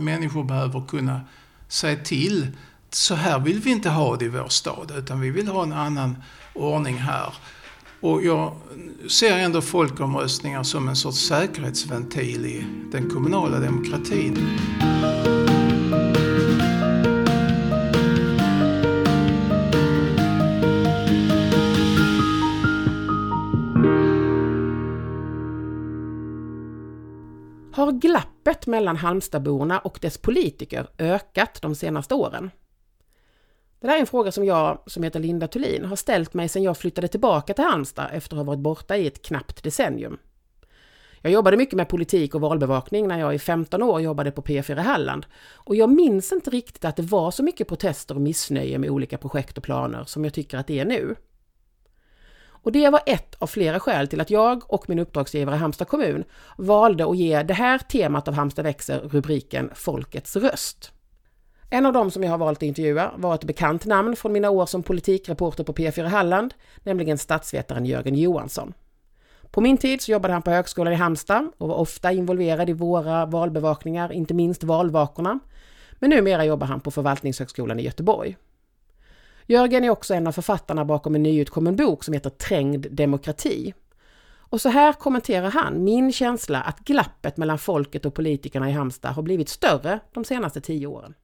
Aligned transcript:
Människor 0.00 0.44
behöver 0.44 0.86
kunna 0.88 1.20
säga 1.68 2.04
till. 2.04 2.46
Så 2.90 3.14
här 3.14 3.38
vill 3.38 3.60
vi 3.60 3.70
inte 3.70 3.90
ha 3.90 4.16
det 4.16 4.24
i 4.24 4.28
vår 4.28 4.48
stad, 4.48 4.92
utan 4.98 5.20
vi 5.20 5.30
vill 5.30 5.48
ha 5.48 5.62
en 5.62 5.72
annan 5.72 6.22
ordning 6.54 6.96
här. 6.96 7.34
Och 8.00 8.24
jag 8.24 8.56
ser 9.08 9.38
ändå 9.38 9.60
folkomröstningar 9.60 10.62
som 10.62 10.88
en 10.88 10.96
sorts 10.96 11.18
säkerhetsventil 11.18 12.46
i 12.46 12.66
den 12.92 13.10
kommunala 13.10 13.58
demokratin. 13.58 14.38
Har 27.78 27.92
glappet 27.92 28.66
mellan 28.66 28.96
Halmstadborna 28.96 29.78
och 29.78 29.98
dess 30.02 30.18
politiker 30.18 30.86
ökat 30.98 31.62
de 31.62 31.74
senaste 31.74 32.14
åren? 32.14 32.50
Det 33.80 33.86
där 33.86 33.96
är 33.96 34.00
en 34.00 34.06
fråga 34.06 34.32
som 34.32 34.44
jag, 34.44 34.82
som 34.86 35.02
heter 35.02 35.20
Linda 35.20 35.48
Thulin, 35.48 35.84
har 35.84 35.96
ställt 35.96 36.34
mig 36.34 36.48
sedan 36.48 36.62
jag 36.62 36.76
flyttade 36.76 37.08
tillbaka 37.08 37.54
till 37.54 37.64
Halmstad 37.64 38.08
efter 38.12 38.36
att 38.36 38.38
ha 38.38 38.44
varit 38.44 38.60
borta 38.60 38.96
i 38.96 39.06
ett 39.06 39.22
knappt 39.22 39.62
decennium. 39.62 40.18
Jag 41.20 41.32
jobbade 41.32 41.56
mycket 41.56 41.76
med 41.76 41.88
politik 41.88 42.34
och 42.34 42.40
valbevakning 42.40 43.08
när 43.08 43.18
jag 43.18 43.34
i 43.34 43.38
15 43.38 43.82
år 43.82 44.00
jobbade 44.00 44.30
på 44.30 44.42
P4 44.42 44.76
Halland 44.76 45.26
och 45.54 45.76
jag 45.76 45.90
minns 45.90 46.32
inte 46.32 46.50
riktigt 46.50 46.84
att 46.84 46.96
det 46.96 47.02
var 47.02 47.30
så 47.30 47.42
mycket 47.42 47.68
protester 47.68 48.14
och 48.14 48.20
missnöje 48.20 48.78
med 48.78 48.90
olika 48.90 49.18
projekt 49.18 49.58
och 49.58 49.64
planer 49.64 50.04
som 50.04 50.24
jag 50.24 50.34
tycker 50.34 50.58
att 50.58 50.66
det 50.66 50.80
är 50.80 50.84
nu. 50.84 51.16
Och 52.68 52.72
det 52.72 52.90
var 52.90 53.00
ett 53.06 53.34
av 53.38 53.46
flera 53.46 53.80
skäl 53.80 54.08
till 54.08 54.20
att 54.20 54.30
jag 54.30 54.72
och 54.72 54.88
min 54.88 54.98
uppdragsgivare 54.98 55.56
Halmstad 55.56 55.88
kommun 55.88 56.24
valde 56.56 57.10
att 57.10 57.16
ge 57.16 57.42
det 57.42 57.54
här 57.54 57.78
temat 57.78 58.28
av 58.28 58.34
Halmstad 58.34 58.64
växer 58.64 59.00
rubriken 59.00 59.70
Folkets 59.74 60.36
röst. 60.36 60.92
En 61.70 61.86
av 61.86 61.92
dem 61.92 62.10
som 62.10 62.22
jag 62.22 62.30
har 62.30 62.38
valt 62.38 62.58
att 62.58 62.62
intervjua 62.62 63.12
var 63.16 63.34
ett 63.34 63.44
bekant 63.44 63.86
namn 63.86 64.16
från 64.16 64.32
mina 64.32 64.50
år 64.50 64.66
som 64.66 64.82
politikreporter 64.82 65.64
på 65.64 65.72
P4 65.72 66.04
Halland, 66.04 66.54
nämligen 66.82 67.18
statsvetaren 67.18 67.86
Jörgen 67.86 68.14
Johansson. 68.14 68.72
På 69.50 69.60
min 69.60 69.78
tid 69.78 70.02
så 70.02 70.12
jobbade 70.12 70.34
han 70.34 70.42
på 70.42 70.50
Högskolan 70.50 70.92
i 70.92 70.96
Halmstad 70.96 71.52
och 71.58 71.68
var 71.68 71.76
ofta 71.76 72.12
involverad 72.12 72.70
i 72.70 72.72
våra 72.72 73.26
valbevakningar, 73.26 74.12
inte 74.12 74.34
minst 74.34 74.64
valvakorna. 74.64 75.38
Men 75.98 76.10
numera 76.10 76.44
jobbar 76.44 76.66
han 76.66 76.80
på 76.80 76.90
Förvaltningshögskolan 76.90 77.80
i 77.80 77.82
Göteborg. 77.82 78.36
Jörgen 79.50 79.84
är 79.84 79.90
också 79.90 80.14
en 80.14 80.26
av 80.26 80.32
författarna 80.32 80.84
bakom 80.84 81.14
en 81.14 81.22
nyutkommen 81.22 81.76
bok 81.76 82.04
som 82.04 82.14
heter 82.14 82.30
Trängd 82.30 82.86
demokrati. 82.90 83.74
Och 84.38 84.60
så 84.60 84.68
här 84.68 84.92
kommenterar 84.92 85.50
han 85.50 85.84
min 85.84 86.12
känsla 86.12 86.60
att 86.60 86.78
glappet 86.78 87.36
mellan 87.36 87.58
folket 87.58 88.04
och 88.04 88.14
politikerna 88.14 88.70
i 88.70 88.72
Halmstad 88.72 89.12
har 89.12 89.22
blivit 89.22 89.48
större 89.48 90.00
de 90.14 90.24
senaste 90.24 90.60
tio 90.60 90.86
åren. 90.86 91.14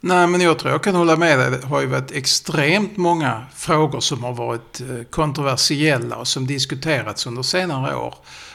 Nej, 0.00 0.26
men 0.26 0.40
jag 0.40 0.58
tror 0.58 0.72
jag 0.72 0.82
kan 0.82 0.94
hålla 0.94 1.16
med 1.16 1.38
dig. 1.38 1.50
Det 1.50 1.66
har 1.66 1.80
ju 1.80 1.86
varit 1.86 2.12
extremt 2.12 2.96
många 2.96 3.46
frågor 3.54 4.00
som 4.00 4.24
har 4.24 4.32
varit 4.32 4.80
eh, 4.80 5.02
kontroversiella 5.10 6.16
och 6.16 6.28
som 6.28 6.46
diskuterats 6.46 7.26
under 7.26 7.42
senare 7.42 7.96
år. 7.96 8.14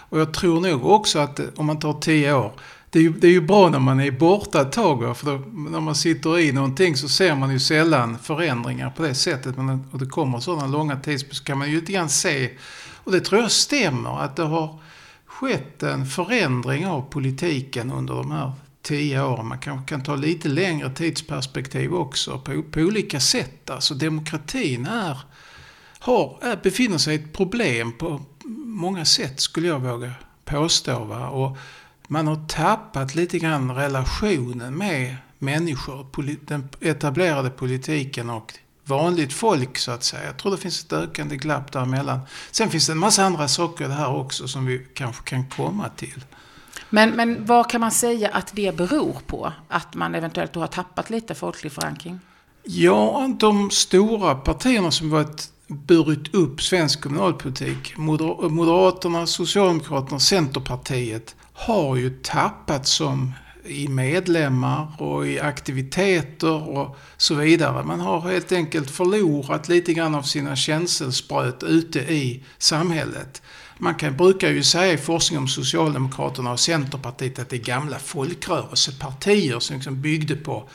Och 0.09 0.19
jag 0.19 0.33
tror 0.33 0.61
nog 0.61 0.85
också 0.85 1.19
att 1.19 1.39
eh, 1.39 1.45
om 1.55 1.65
man 1.65 1.79
tar 1.79 1.93
tio 1.93 2.33
år, 2.33 2.51
det 2.93 2.99
är 2.99 3.03
ju, 3.03 3.13
det 3.13 3.27
är 3.27 3.31
ju 3.31 3.41
bra 3.41 3.69
när 3.69 3.79
man 3.79 3.99
är 3.99 4.11
borta 4.11 4.61
ett 4.61 4.71
tag. 4.71 5.17
För 5.17 5.25
då, 5.25 5.43
när 5.71 5.79
man 5.79 5.95
sitter 5.95 6.39
i 6.39 6.51
någonting 6.51 6.95
så 6.95 7.09
ser 7.09 7.35
man 7.35 7.51
ju 7.51 7.59
sällan 7.59 8.17
förändringar 8.19 8.89
på 8.89 9.03
det 9.03 9.15
sättet. 9.15 9.57
Men 9.57 9.87
och 9.91 9.99
det 9.99 10.05
kommer 10.05 10.39
sådana 10.39 10.67
långa 10.67 10.95
tidsperspektiv 10.95 11.33
så 11.37 11.43
kan 11.43 11.57
man 11.57 11.69
ju 11.69 11.79
lite 11.79 11.91
grann 11.91 12.09
se, 12.09 12.49
och 13.03 13.11
det 13.11 13.19
tror 13.19 13.41
jag 13.41 13.51
stämmer, 13.51 14.23
att 14.23 14.35
det 14.35 14.43
har 14.43 14.79
skett 15.25 15.83
en 15.83 16.05
förändring 16.05 16.87
av 16.87 17.01
politiken 17.01 17.91
under 17.91 18.13
de 18.13 18.31
här 18.31 18.51
tio 18.81 19.23
åren. 19.23 19.47
Man 19.47 19.59
kanske 19.59 19.89
kan 19.89 20.03
ta 20.03 20.15
lite 20.15 20.49
längre 20.49 20.89
tidsperspektiv 20.89 21.93
också 21.93 22.39
på, 22.39 22.63
på 22.63 22.79
olika 22.79 23.19
sätt. 23.19 23.69
Alltså 23.69 23.93
demokratin 23.93 24.85
är, 24.85 25.17
har, 25.99 26.39
är, 26.41 26.59
befinner 26.63 26.97
sig 26.97 27.15
i 27.15 27.19
ett 27.19 27.33
problem 27.33 27.91
på 27.91 28.21
många 28.65 29.05
sätt 29.05 29.39
skulle 29.39 29.67
jag 29.67 29.79
våga 29.79 30.11
påstå. 30.45 31.03
Va? 31.03 31.29
Och 31.29 31.57
man 32.13 32.27
har 32.27 32.45
tappat 32.47 33.15
lite 33.15 33.39
grann 33.39 33.75
relationen 33.75 34.77
med 34.77 35.15
människor, 35.39 36.05
den 36.45 36.69
etablerade 36.81 37.49
politiken 37.49 38.29
och 38.29 38.53
vanligt 38.85 39.33
folk 39.33 39.77
så 39.77 39.91
att 39.91 40.03
säga. 40.03 40.25
Jag 40.25 40.37
tror 40.37 40.51
det 40.51 40.57
finns 40.57 40.83
ett 40.83 40.93
ökande 40.93 41.37
glapp 41.37 41.71
däremellan. 41.71 42.19
Sen 42.51 42.69
finns 42.69 42.87
det 42.87 42.91
en 42.91 42.97
massa 42.97 43.23
andra 43.23 43.47
saker 43.47 43.89
här 43.89 44.15
också 44.15 44.47
som 44.47 44.65
vi 44.65 44.87
kanske 44.93 45.23
kan 45.23 45.49
komma 45.49 45.89
till. 45.89 46.23
Men, 46.89 47.09
men 47.09 47.45
vad 47.45 47.69
kan 47.69 47.81
man 47.81 47.91
säga 47.91 48.29
att 48.29 48.51
det 48.55 48.77
beror 48.77 49.17
på? 49.27 49.53
Att 49.67 49.95
man 49.95 50.15
eventuellt 50.15 50.55
har 50.55 50.67
tappat 50.67 51.09
lite 51.09 51.35
folklig 51.35 51.71
förankring? 51.71 52.19
Ja, 52.63 53.29
de 53.39 53.71
stora 53.71 54.35
partierna 54.35 54.91
som 54.91 55.09
varit 55.09 55.49
burit 55.67 56.35
upp 56.35 56.61
svensk 56.61 57.01
kommunalpolitik, 57.01 57.97
Moderaterna, 57.97 59.27
Socialdemokraterna, 59.27 60.19
Centerpartiet, 60.19 61.35
har 61.53 61.95
ju 61.95 62.09
tappat 62.09 62.87
som 62.87 63.33
i 63.65 63.87
medlemmar 63.87 64.87
och 64.97 65.27
i 65.27 65.39
aktiviteter 65.39 66.69
och 66.69 66.97
så 67.17 67.35
vidare. 67.35 67.83
Man 67.83 67.99
har 67.99 68.21
helt 68.21 68.51
enkelt 68.51 68.91
förlorat 68.91 69.69
lite 69.69 69.93
grann 69.93 70.15
av 70.15 70.21
sina 70.21 70.55
känselspröt 70.55 71.63
ute 71.63 71.99
i 71.99 72.43
samhället. 72.57 73.41
Man 73.77 73.95
kan, 73.95 74.17
brukar 74.17 74.49
ju 74.49 74.63
säga 74.63 74.93
i 74.93 74.97
forskning 74.97 75.39
om 75.39 75.47
Socialdemokraterna 75.47 76.51
och 76.51 76.59
Centerpartiet 76.59 77.39
att 77.39 77.49
det 77.49 77.55
är 77.55 77.59
gamla 77.59 77.99
folkrörelsepartier 77.99 79.59
som 79.59 79.75
liksom 79.75 80.01
byggde 80.01 80.35
på 80.35 80.69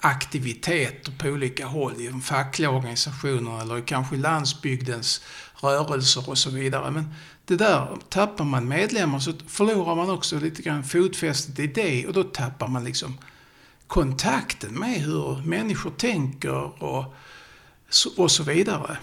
aktiviteter 0.00 1.12
på 1.18 1.28
olika 1.28 1.66
håll 1.66 2.00
i 2.00 2.08
de 2.08 2.22
fackliga 2.22 2.70
organisationerna 2.70 3.60
eller 3.60 3.80
kanske 3.80 4.16
landsbygdens 4.16 5.22
rörelser 5.62 6.30
och 6.30 6.38
så 6.38 6.50
vidare. 6.50 6.90
Men 6.90 7.14
det 7.44 7.56
där, 7.56 7.88
tappar 8.08 8.44
man 8.44 8.68
medlemmar 8.68 9.18
så 9.18 9.32
förlorar 9.48 9.94
man 9.94 10.10
också 10.10 10.38
lite 10.38 10.62
grann 10.62 10.84
fotfästet 10.84 11.58
i 11.58 11.66
det 11.66 12.06
och 12.06 12.12
då 12.12 12.22
tappar 12.22 12.68
man 12.68 12.84
liksom 12.84 13.18
kontakten 13.86 14.74
med 14.74 15.00
hur 15.00 15.42
människor 15.46 15.90
tänker 15.90 16.82
och, 16.82 17.14
och 18.16 18.30
så 18.30 18.42
vidare. 18.42 18.96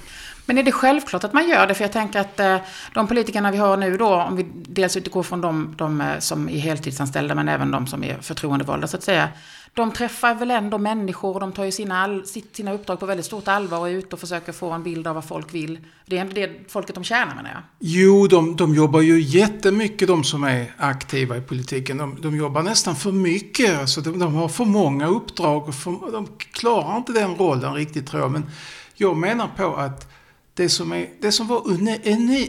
Men 0.45 0.57
är 0.57 0.63
det 0.63 0.71
självklart 0.71 1.23
att 1.23 1.33
man 1.33 1.49
gör 1.49 1.67
det? 1.67 1.73
För 1.73 1.83
jag 1.83 1.91
tänker 1.91 2.19
att 2.19 2.39
eh, 2.39 2.57
de 2.93 3.07
politikerna 3.07 3.51
vi 3.51 3.57
har 3.57 3.77
nu 3.77 3.97
då, 3.97 4.15
om 4.15 4.35
vi 4.35 4.45
dels 4.53 4.97
utgår 4.97 5.23
från 5.23 5.41
de, 5.41 5.75
de 5.77 6.01
eh, 6.01 6.19
som 6.19 6.49
är 6.49 6.59
heltidsanställda 6.59 7.35
men 7.35 7.49
även 7.49 7.71
de 7.71 7.87
som 7.87 8.03
är 8.03 8.17
förtroendevalda 8.21 8.87
så 8.87 8.97
att 8.97 9.03
säga. 9.03 9.29
De 9.73 9.91
träffar 9.91 10.35
väl 10.35 10.51
ändå 10.51 10.77
människor 10.77 11.33
och 11.33 11.39
de 11.39 11.51
tar 11.51 11.63
ju 11.63 11.71
sina, 11.71 11.97
all, 12.03 12.25
sina 12.53 12.73
uppdrag 12.73 12.99
på 12.99 13.05
väldigt 13.05 13.25
stort 13.25 13.47
allvar 13.47 13.79
och 13.79 13.89
är 13.89 13.93
ute 13.93 14.15
och 14.15 14.19
försöker 14.19 14.51
få 14.51 14.71
en 14.71 14.83
bild 14.83 15.07
av 15.07 15.15
vad 15.15 15.25
folk 15.25 15.53
vill. 15.53 15.79
Det 16.05 16.17
är 16.17 16.21
ändå 16.21 16.33
det 16.33 16.71
folket 16.71 16.95
de 16.95 17.03
tjänar 17.03 17.35
menar 17.35 17.49
jag. 17.49 17.61
Jo, 17.79 18.27
de, 18.27 18.55
de 18.55 18.75
jobbar 18.75 19.01
ju 19.01 19.21
jättemycket 19.21 20.07
de 20.07 20.23
som 20.23 20.43
är 20.43 20.73
aktiva 20.77 21.37
i 21.37 21.41
politiken. 21.41 21.97
De, 21.97 22.21
de 22.21 22.35
jobbar 22.35 22.63
nästan 22.63 22.95
för 22.95 23.11
mycket. 23.11 23.79
Alltså 23.79 24.01
de, 24.01 24.19
de 24.19 24.35
har 24.35 24.47
för 24.47 24.65
många 24.65 25.07
uppdrag 25.07 25.67
och 25.67 25.75
för, 25.75 26.11
de 26.11 26.27
klarar 26.51 26.97
inte 26.97 27.11
den 27.11 27.35
rollen 27.35 27.73
riktigt 27.73 28.07
tror 28.07 28.21
jag. 28.21 28.31
Men 28.31 28.49
jag 28.95 29.17
menar 29.17 29.47
på 29.57 29.75
att 29.75 30.11
det 30.53 30.69
som, 30.69 30.91
är, 30.93 31.09
det 31.21 31.31
som 31.31 31.47
var 31.47 31.61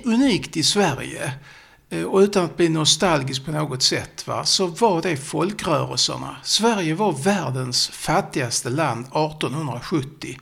unikt 0.04 0.56
i 0.56 0.62
Sverige, 0.62 1.32
Eh, 1.90 2.04
och 2.04 2.18
utan 2.18 2.44
att 2.44 2.56
bli 2.56 2.68
nostalgisk 2.68 3.44
på 3.44 3.50
något 3.50 3.82
sätt, 3.82 4.26
va, 4.26 4.44
så 4.44 4.66
var 4.66 5.02
det 5.02 5.16
folkrörelserna. 5.16 6.36
Sverige 6.42 6.94
var 6.94 7.12
världens 7.12 7.88
fattigaste 7.88 8.70
land 8.70 9.06
1870. 9.06 10.38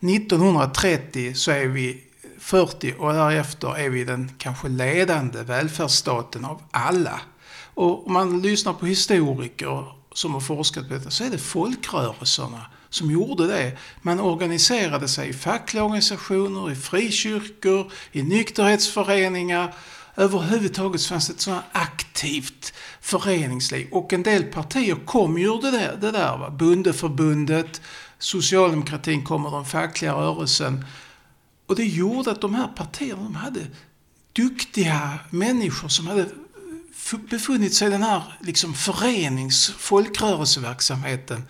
1930 0.00 1.34
så 1.34 1.50
är 1.50 1.66
vi 1.66 2.02
40 2.38 2.94
och 2.98 3.12
därefter 3.12 3.78
är 3.78 3.88
vi 3.88 4.04
den 4.04 4.30
kanske 4.38 4.68
ledande 4.68 5.42
välfärdsstaten 5.42 6.44
av 6.44 6.62
alla. 6.70 7.20
Och 7.74 8.06
om 8.06 8.12
man 8.12 8.42
lyssnar 8.42 8.72
på 8.72 8.86
historiker 8.86 9.84
som 10.12 10.34
har 10.34 10.40
forskat 10.40 10.88
på 10.88 10.94
detta 10.94 11.10
så 11.10 11.24
är 11.24 11.30
det 11.30 11.38
folkrörelserna 11.38 12.66
som 12.90 13.10
gjorde 13.10 13.46
det. 13.46 13.76
Man 14.02 14.20
organiserade 14.20 15.08
sig 15.08 15.28
i 15.28 15.32
fackliga 15.32 15.84
organisationer, 15.84 16.70
i 16.70 16.74
frikyrkor, 16.74 17.92
i 18.12 18.22
nykterhetsföreningar. 18.22 19.74
Överhuvudtaget 20.16 21.06
fanns 21.06 21.26
det 21.26 21.32
ett 21.32 21.40
sådant 21.40 21.64
aktivt 21.72 22.72
föreningsliv. 23.00 23.88
Och 23.92 24.12
en 24.12 24.22
del 24.22 24.44
partier 24.44 24.96
kom 25.06 25.38
ju 25.38 25.46
ur 25.46 25.62
det 25.62 25.70
där. 25.70 25.96
Det 26.00 26.10
där 26.10 26.38
va? 26.38 26.50
Bundeförbundet, 26.50 27.80
socialdemokratin 28.18 29.24
kom 29.24 29.46
ur 29.46 29.50
den 29.50 29.64
fackliga 29.64 30.12
rörelsen. 30.12 30.84
Och 31.66 31.76
det 31.76 31.84
gjorde 31.84 32.30
att 32.30 32.40
de 32.40 32.54
här 32.54 32.68
partierna 32.68 33.22
de 33.22 33.34
hade 33.34 33.60
duktiga 34.32 35.18
människor 35.30 35.88
som 35.88 36.06
hade 36.06 36.26
befunnit 37.30 37.74
sig 37.74 37.88
i 37.88 37.90
den 37.90 38.02
här 38.02 38.22
liksom 38.40 38.74
förenings 38.74 39.68
folkrörelseverksamheten 39.78 41.44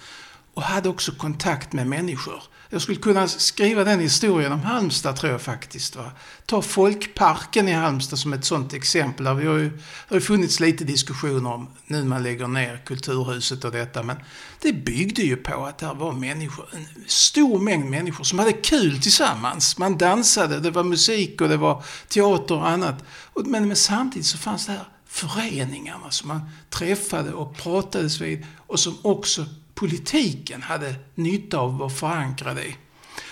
och 0.54 0.62
hade 0.62 0.88
också 0.88 1.12
kontakt 1.12 1.72
med 1.72 1.86
människor. 1.86 2.42
Jag 2.70 2.82
skulle 2.82 2.98
kunna 2.98 3.28
skriva 3.28 3.84
den 3.84 4.00
historien 4.00 4.52
om 4.52 4.60
Halmstad 4.60 5.16
tror 5.16 5.32
jag 5.32 5.42
faktiskt. 5.42 5.96
Va? 5.96 6.10
Ta 6.46 6.62
Folkparken 6.62 7.68
i 7.68 7.72
Halmstad 7.72 8.18
som 8.18 8.32
ett 8.32 8.44
sånt 8.44 8.72
exempel. 8.72 9.24
Där 9.24 9.34
vi 9.34 9.46
har 9.46 9.56
ju, 9.56 9.68
det 9.68 9.82
har 10.08 10.16
ju 10.16 10.20
funnits 10.20 10.60
lite 10.60 10.84
diskussioner 10.84 11.52
om 11.52 11.68
nu 11.86 12.04
man 12.04 12.22
lägger 12.22 12.48
ner 12.48 12.82
Kulturhuset 12.84 13.64
och 13.64 13.72
detta. 13.72 14.02
Men 14.02 14.16
det 14.60 14.72
byggde 14.72 15.22
ju 15.22 15.36
på 15.36 15.66
att 15.66 15.78
det 15.78 15.92
var 15.94 16.12
människor, 16.12 16.68
en 16.72 16.86
stor 17.06 17.58
mängd 17.58 17.90
människor 17.90 18.24
som 18.24 18.38
hade 18.38 18.52
kul 18.52 19.02
tillsammans. 19.02 19.78
Man 19.78 19.98
dansade, 19.98 20.60
det 20.60 20.70
var 20.70 20.84
musik 20.84 21.40
och 21.40 21.48
det 21.48 21.56
var 21.56 21.84
teater 22.08 22.54
och 22.54 22.68
annat. 22.68 23.04
Men, 23.44 23.68
men 23.68 23.76
samtidigt 23.76 24.26
så 24.26 24.38
fanns 24.38 24.66
det 24.66 24.72
här 24.72 24.84
föreningarna 25.06 26.10
som 26.10 26.28
man 26.28 26.40
träffade 26.70 27.32
och 27.32 27.56
pratades 27.56 28.20
vid 28.20 28.46
och 28.66 28.80
som 28.80 28.98
också 29.02 29.46
politiken 29.76 30.62
hade 30.62 30.94
nytta 31.14 31.58
av 31.58 31.82
att 31.82 31.98
förankra 31.98 32.54
det. 32.54 32.74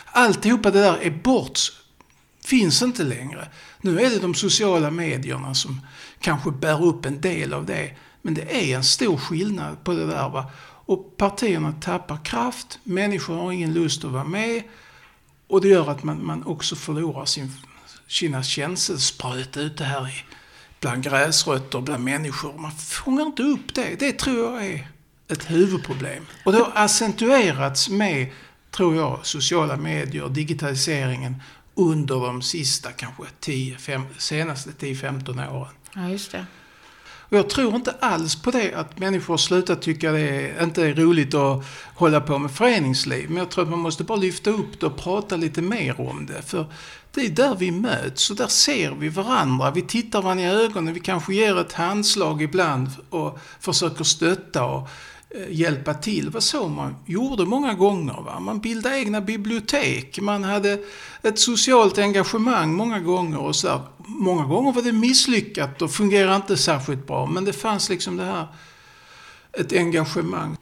Alltihopa 0.04 0.70
det 0.70 0.80
där 0.80 0.98
är 1.02 1.10
bort, 1.10 1.58
finns 2.44 2.82
inte 2.82 3.04
längre. 3.04 3.48
Nu 3.80 4.00
är 4.00 4.10
det 4.10 4.18
de 4.18 4.34
sociala 4.34 4.90
medierna 4.90 5.54
som 5.54 5.80
kanske 6.20 6.50
bär 6.50 6.84
upp 6.84 7.04
en 7.04 7.20
del 7.20 7.52
av 7.52 7.66
det. 7.66 7.90
Men 8.22 8.34
det 8.34 8.70
är 8.70 8.76
en 8.76 8.84
stor 8.84 9.16
skillnad 9.16 9.84
på 9.84 9.92
det 9.92 10.06
där. 10.06 10.28
Va? 10.28 10.50
Och 10.86 11.16
partierna 11.16 11.72
tappar 11.72 12.24
kraft, 12.24 12.78
människor 12.84 13.34
har 13.34 13.52
ingen 13.52 13.74
lust 13.74 14.04
att 14.04 14.10
vara 14.10 14.24
med. 14.24 14.62
Och 15.46 15.60
det 15.60 15.68
gör 15.68 15.90
att 15.90 16.02
man, 16.02 16.26
man 16.26 16.44
också 16.44 16.76
förlorar 16.76 17.24
sin, 17.24 17.52
sina 18.08 18.42
känselspröt 18.42 19.56
ute 19.56 19.84
här 19.84 20.08
i, 20.08 20.12
bland 20.80 21.02
gräsrötter, 21.04 21.80
bland 21.80 22.04
människor. 22.04 22.58
Man 22.58 22.72
fångar 22.72 23.26
inte 23.26 23.42
upp 23.42 23.74
det. 23.74 23.96
Det 23.98 24.12
tror 24.12 24.54
jag 24.54 24.66
är 24.66 24.93
ett 25.28 25.50
huvudproblem. 25.50 26.26
Och 26.44 26.52
det 26.52 26.58
har 26.58 26.72
accentuerats 26.74 27.88
med, 27.88 28.26
tror 28.70 28.96
jag, 28.96 29.26
sociala 29.26 29.76
medier, 29.76 30.28
digitaliseringen 30.28 31.42
under 31.74 32.14
de 32.14 32.42
sista 32.42 32.92
kanske 32.92 33.22
10, 33.40 33.78
5, 33.78 34.02
senaste 34.18 34.70
10-15 34.70 35.52
åren. 35.52 35.72
Ja, 35.94 36.08
just 36.08 36.32
det. 36.32 36.46
Och 37.28 37.38
jag 37.38 37.50
tror 37.50 37.74
inte 37.74 37.94
alls 38.00 38.42
på 38.42 38.50
det 38.50 38.74
att 38.74 38.98
människor 38.98 39.36
slutar 39.36 39.74
tycka 39.74 40.12
det 40.12 40.62
inte 40.62 40.86
är 40.86 40.94
roligt 40.94 41.34
att 41.34 41.64
hålla 41.94 42.20
på 42.20 42.38
med 42.38 42.50
föreningsliv. 42.50 43.28
Men 43.28 43.38
jag 43.38 43.50
tror 43.50 43.64
att 43.64 43.70
man 43.70 43.78
måste 43.78 44.04
bara 44.04 44.18
lyfta 44.18 44.50
upp 44.50 44.80
det 44.80 44.86
och 44.86 44.96
prata 44.96 45.36
lite 45.36 45.62
mer 45.62 46.00
om 46.00 46.26
det. 46.26 46.42
För 46.42 46.66
det 47.14 47.20
är 47.20 47.28
där 47.28 47.56
vi 47.56 47.70
möts 47.70 48.30
och 48.30 48.36
där 48.36 48.46
ser 48.46 48.90
vi 48.90 49.08
varandra. 49.08 49.70
Vi 49.70 49.82
tittar 49.82 50.22
varandra 50.22 50.44
i 50.44 50.48
ögonen, 50.48 50.94
vi 50.94 51.00
kanske 51.00 51.34
ger 51.34 51.60
ett 51.60 51.72
handslag 51.72 52.42
ibland 52.42 52.88
och 53.10 53.38
försöker 53.60 54.04
stötta. 54.04 54.64
Och, 54.64 54.88
Eh, 55.34 55.46
hjälpa 55.50 55.94
till. 55.94 56.24
Det 56.24 56.30
var 56.30 56.40
så 56.40 56.68
man 56.68 56.96
gjorde 57.06 57.44
många 57.44 57.74
gånger. 57.74 58.22
Va? 58.24 58.40
Man 58.40 58.60
bildade 58.60 58.98
egna 58.98 59.20
bibliotek, 59.20 60.20
man 60.20 60.44
hade 60.44 60.78
ett 61.22 61.38
socialt 61.38 61.98
engagemang 61.98 62.74
många 62.74 63.00
gånger. 63.00 63.38
och 63.38 63.56
så 63.56 63.66
där. 63.66 63.80
Många 64.06 64.44
gånger 64.44 64.72
var 64.72 64.82
det 64.82 64.92
misslyckat 64.92 65.82
och 65.82 65.90
fungerade 65.90 66.36
inte 66.36 66.56
särskilt 66.56 67.06
bra, 67.06 67.26
men 67.26 67.44
det 67.44 67.52
fanns 67.52 67.88
liksom 67.88 68.16
det 68.16 68.24
här, 68.24 68.46
ett 69.52 69.72
engagemang. 69.72 70.56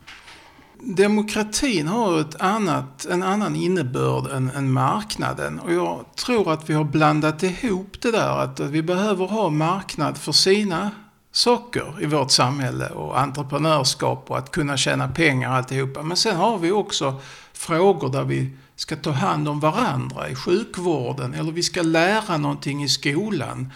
Demokratin 0.81 1.89
har 1.89 2.21
ett 2.21 2.41
annat, 2.41 3.05
en 3.05 3.23
annan 3.23 3.57
innebörd 3.57 4.31
än, 4.31 4.51
än 4.51 4.73
marknaden 4.73 5.61
och 5.61 5.73
jag 5.73 6.05
tror 6.17 6.53
att 6.53 6.71
vi 6.71 6.75
har 6.75 6.85
blandat 6.85 7.43
ihop 7.43 8.01
det 8.01 8.11
där 8.11 8.39
att 8.39 8.61
vi 8.61 8.83
behöver 8.83 9.27
ha 9.27 9.51
marknad 9.51 10.19
för 10.19 10.33
sina 10.33 10.91
saker 11.33 11.95
i 12.01 12.07
vårt 12.07 12.31
samhälle 12.31 12.89
och 12.89 13.21
entreprenörskap 13.21 14.31
och 14.31 14.39
att 14.39 14.51
kunna 14.51 14.77
tjäna 14.77 15.09
pengar 15.09 15.49
och 15.49 15.57
alltihopa. 15.57 16.03
Men 16.03 16.17
sen 16.17 16.37
har 16.37 16.59
vi 16.59 16.71
också 16.71 17.21
frågor 17.53 18.09
där 18.09 18.25
vi 18.25 18.51
ska 18.77 18.97
ta 18.97 19.11
hand 19.11 19.49
om 19.49 19.61
varandra 19.61 20.29
i 20.29 20.35
sjukvården 20.35 21.35
eller 21.35 21.53
vi 21.53 21.63
ska 21.63 21.83
lära 21.83 22.37
någonting 22.37 22.85
i 22.85 22.89
skolan. 22.89 23.73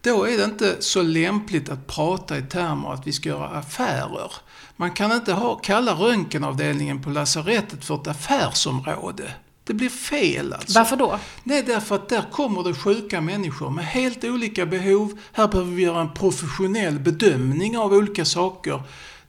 Då 0.00 0.24
är 0.28 0.38
det 0.38 0.44
inte 0.44 0.76
så 0.82 1.02
lämpligt 1.02 1.68
att 1.68 1.86
prata 1.86 2.38
i 2.38 2.42
termer 2.42 2.92
att 2.92 3.06
vi 3.06 3.12
ska 3.12 3.28
göra 3.28 3.48
affärer. 3.48 4.32
Man 4.76 4.90
kan 4.90 5.12
inte 5.12 5.32
ha, 5.32 5.56
kalla 5.56 5.92
röntgenavdelningen 5.92 7.02
på 7.02 7.10
lasarettet 7.10 7.84
för 7.84 7.94
ett 7.94 8.06
affärsområde. 8.06 9.34
Det 9.68 9.74
blir 9.74 9.88
fel 9.88 10.52
alltså. 10.52 10.78
Varför 10.78 10.96
då? 10.96 11.18
Nej, 11.44 11.62
därför 11.62 11.94
att 11.94 12.08
där 12.08 12.24
kommer 12.32 12.62
det 12.62 12.74
sjuka 12.74 13.20
människor 13.20 13.70
med 13.70 13.86
helt 13.86 14.24
olika 14.24 14.66
behov. 14.66 15.18
Här 15.32 15.48
behöver 15.48 15.70
vi 15.72 15.82
göra 15.82 16.00
en 16.00 16.14
professionell 16.14 16.98
bedömning 16.98 17.78
av 17.78 17.92
olika 17.92 18.24
saker. 18.24 18.82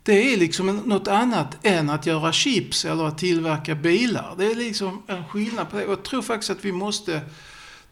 Det 0.04 0.34
är 0.34 0.38
liksom 0.38 0.78
något 0.78 1.08
annat 1.08 1.58
än 1.66 1.90
att 1.90 2.06
göra 2.06 2.32
chips 2.32 2.86
eller 2.86 3.04
att 3.04 3.18
tillverka 3.18 3.76
bilar. 3.76 4.36
Det 4.38 4.46
är 4.46 4.56
liksom 4.56 5.04
en 5.08 5.26
skillnad 5.26 5.70
på 5.70 5.78
det. 5.78 5.86
Och 5.86 5.92
jag 5.92 6.04
tror 6.04 6.22
faktiskt 6.22 6.50
att 6.50 6.66
vi 6.66 6.72
måste 6.72 7.22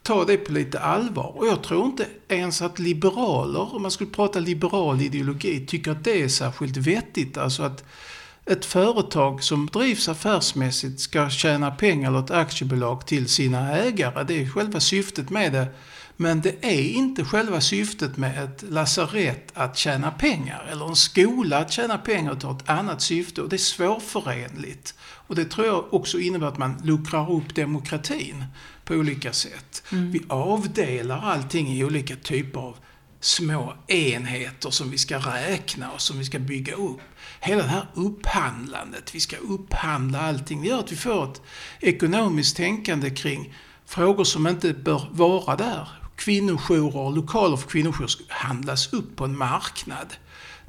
ta 0.04 0.26
det 0.26 0.38
på 0.38 0.52
lite 0.52 0.80
allvar. 0.80 1.38
Och 1.38 1.48
jag 1.48 1.64
tror 1.64 1.86
inte 1.86 2.08
ens 2.28 2.62
att 2.62 2.80
liberaler, 2.80 3.76
om 3.76 3.82
man 3.82 3.92
skulle 3.92 4.10
prata 4.10 4.40
liberal 4.40 5.02
ideologi, 5.02 5.66
tycker 5.66 5.92
att 5.92 6.04
det 6.04 6.22
är 6.22 6.28
särskilt 6.28 6.78
vettigt. 6.78 7.38
Alltså 7.38 7.64
att 7.64 7.84
ett 8.48 8.66
företag 8.66 9.44
som 9.44 9.66
drivs 9.66 10.10
affärsmässigt 10.10 11.00
ska 11.00 11.30
tjäna 11.30 11.72
pengar 11.72 12.20
ett 12.20 12.32
aktiebolag 12.32 13.06
till 13.06 13.30
sina 13.30 13.78
ägare. 13.78 14.24
Det 14.24 14.42
är 14.42 14.50
själva 14.50 14.80
syftet 14.80 15.30
med 15.30 15.54
det. 15.54 15.68
Men 16.20 16.42
det 16.42 16.66
är 16.66 16.82
inte 16.82 17.26
själva 17.26 17.62
syftet 17.62 18.18
med 18.18 18.44
ett 18.44 18.64
lasarett 18.70 19.52
att 19.54 19.78
tjäna 19.78 20.12
pengar 20.12 20.68
eller 20.72 20.88
en 20.88 20.96
skola 20.96 21.58
att 21.58 21.72
tjäna 21.72 21.98
pengar 21.98 22.34
utan 22.34 22.56
ett 22.56 22.70
annat 22.70 23.02
syfte 23.02 23.42
och 23.42 23.50
det 23.50 23.56
är 23.56 23.58
svårförenligt. 23.58 24.94
Och 25.00 25.36
det 25.36 25.46
tror 25.46 25.68
jag 25.68 25.94
också 25.94 26.20
innebär 26.20 26.48
att 26.48 26.58
man 26.58 26.82
luckrar 26.84 27.32
upp 27.32 27.56
demokratin 27.56 28.44
på 28.86 28.94
olika 28.94 29.34
sätt. 29.34 29.84
Mm. 29.92 30.12
Vi 30.12 30.24
avdelar 30.28 31.22
allting 31.24 31.68
i 31.68 31.84
olika 31.84 32.16
typer 32.16 32.60
av 32.60 32.78
små 33.28 33.74
enheter 33.88 34.70
som 34.70 34.90
vi 34.90 34.98
ska 34.98 35.18
räkna 35.18 35.92
och 35.92 36.02
som 36.02 36.20
vi 36.20 36.26
ska 36.26 36.40
bygga 36.40 36.76
upp 36.76 37.02
hela 37.40 37.64
det 37.64 37.70
här 37.70 37.88
upphandlandet, 37.94 39.16
vi 39.16 39.20
ska 39.20 39.38
upphandla 39.38 40.22
allting, 40.22 40.62
det 40.62 40.68
gör 40.68 40.80
att 40.80 40.92
vi 40.92 40.96
får 40.96 41.32
ett 41.32 41.42
ekonomiskt 41.80 42.58
tänkande 42.58 43.10
kring 43.10 43.54
frågor 43.86 44.24
som 44.24 44.48
inte 44.48 44.74
bör 44.74 45.08
vara 45.12 45.56
där. 45.56 45.88
Kvinnojourer 46.16 46.98
och 46.98 47.16
lokaler 47.16 47.58
för 47.58 47.70
kvinnojourer 47.70 48.08
ska 48.08 48.24
handlas 48.30 48.94
upp 48.94 49.16
på 49.16 49.26
en 49.26 49.38
marknad. 49.38 50.14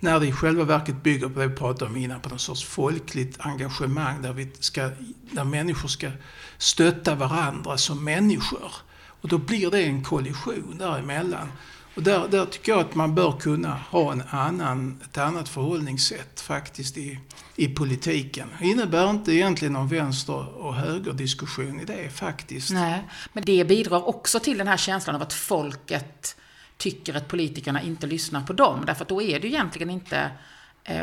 När 0.00 0.20
det 0.20 0.26
i 0.26 0.32
själva 0.32 0.64
verket 0.64 1.02
bygger 1.02 1.28
på 1.28 1.40
det 1.40 1.46
vi 1.46 1.56
pratade 1.56 1.90
om 1.90 1.96
innan, 1.96 2.20
på 2.20 2.28
någon 2.28 2.38
sorts 2.38 2.64
folkligt 2.64 3.37
engagemang 3.40 4.22
där, 4.22 4.32
vi 4.32 4.50
ska, 4.61 4.90
där 5.31 5.44
människor 5.44 5.88
ska 5.88 6.11
stötta 6.58 7.14
varandra 7.14 7.78
som 7.78 8.04
människor. 8.04 8.72
Och 9.20 9.28
då 9.28 9.38
blir 9.38 9.70
det 9.70 9.82
en 9.82 10.04
kollision 10.04 10.76
däremellan. 10.78 11.49
Och 11.98 12.04
där, 12.04 12.28
där 12.28 12.46
tycker 12.46 12.72
jag 12.72 12.80
att 12.80 12.94
man 12.94 13.14
bör 13.14 13.32
kunna 13.32 13.74
ha 13.90 14.12
en 14.12 14.22
annan, 14.30 15.00
ett 15.04 15.18
annat 15.18 15.48
förhållningssätt 15.48 16.40
faktiskt 16.40 16.96
i, 16.96 17.18
i 17.56 17.68
politiken. 17.68 18.48
Det 18.58 18.66
innebär 18.66 19.10
inte 19.10 19.32
egentligen 19.32 19.72
någon 19.72 19.88
vänster 19.88 20.58
och 20.58 20.75
högerdiskussion 20.75 21.80
i 21.80 21.84
det 21.84 22.11
faktiskt. 22.11 22.70
Nej, 22.70 23.02
men 23.32 23.44
det 23.44 23.64
bidrar 23.64 24.08
också 24.08 24.40
till 24.40 24.58
den 24.58 24.68
här 24.68 24.76
känslan 24.76 25.16
av 25.16 25.23
att 25.23 25.32
folket 25.32 26.37
tycker 26.76 27.14
att 27.14 27.28
politikerna 27.28 27.82
inte 27.82 28.06
lyssnar 28.06 28.42
på 28.42 28.52
dem. 28.52 28.82
Därför 28.87 29.02
att 29.02 29.08
då 29.08 29.23
är 29.23 29.40
det 29.40 29.49
ju 29.49 29.54
egentligen 29.54 29.90
inte 29.90 30.30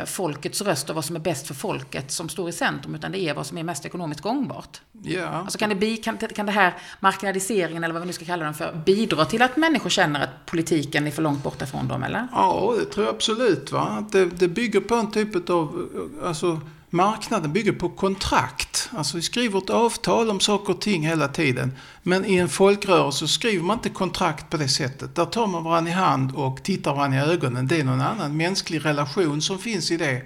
folkets 0.06 0.62
röst 0.62 0.88
och 0.90 0.94
vad 0.94 1.04
som 1.04 1.16
är 1.16 1.20
bäst 1.20 1.46
för 1.46 1.54
folket 1.54 2.10
som 2.10 2.28
står 2.28 2.48
i 2.48 2.52
centrum, 2.52 2.94
utan 2.94 3.12
det 3.12 3.18
är 3.18 3.34
vad 3.34 3.46
som 3.46 3.58
är 3.58 3.62
mest 3.62 3.86
ekonomiskt 3.86 4.20
gångbart. 4.20 4.80
Ja. 5.02 5.26
Alltså 5.26 5.58
kan, 5.58 5.68
det 5.68 5.74
bli, 5.74 5.96
kan, 5.96 6.18
kan 6.18 6.46
det 6.46 6.52
här 6.52 6.74
marknadiseringen, 7.00 7.84
eller 7.84 7.94
vad 7.94 8.02
vi 8.02 8.06
nu 8.06 8.12
ska 8.12 8.24
kalla 8.24 8.44
den 8.44 8.54
för, 8.54 8.82
bidra 8.86 9.24
till 9.24 9.42
att 9.42 9.56
människor 9.56 9.90
känner 9.90 10.20
att 10.20 10.46
politiken 10.46 11.06
är 11.06 11.10
för 11.10 11.22
långt 11.22 11.42
borta 11.42 11.66
från 11.66 11.88
dem, 11.88 12.02
eller? 12.02 12.28
Ja, 12.32 12.74
det 12.78 12.84
tror 12.84 13.06
jag 13.06 13.14
absolut. 13.14 13.72
Va? 13.72 14.06
Det, 14.12 14.24
det 14.24 14.48
bygger 14.48 14.80
på 14.80 14.94
en 14.94 15.10
typ 15.10 15.50
av, 15.50 15.88
alltså 16.24 16.60
marknaden 16.96 17.52
bygger 17.52 17.72
på 17.72 17.88
kontrakt. 17.88 18.90
Alltså 18.96 19.16
vi 19.16 19.22
skriver 19.22 19.58
ett 19.58 19.70
avtal 19.70 20.30
om 20.30 20.40
saker 20.40 20.72
och 20.72 20.80
ting 20.80 21.06
hela 21.06 21.28
tiden. 21.28 21.72
Men 22.02 22.24
i 22.24 22.36
en 22.36 22.48
folkrörelse 22.48 23.28
skriver 23.28 23.64
man 23.64 23.76
inte 23.76 23.88
kontrakt 23.88 24.50
på 24.50 24.56
det 24.56 24.68
sättet. 24.68 25.14
Där 25.14 25.24
tar 25.24 25.46
man 25.46 25.64
varandra 25.64 25.90
i 25.90 25.94
hand 25.94 26.32
och 26.34 26.62
tittar 26.62 26.94
varandra 26.94 27.18
i 27.18 27.20
ögonen. 27.20 27.66
Det 27.66 27.80
är 27.80 27.84
någon 27.84 28.00
annan 28.00 28.36
mänsklig 28.36 28.84
relation 28.84 29.42
som 29.42 29.58
finns 29.58 29.90
i 29.90 29.96
det. 29.96 30.22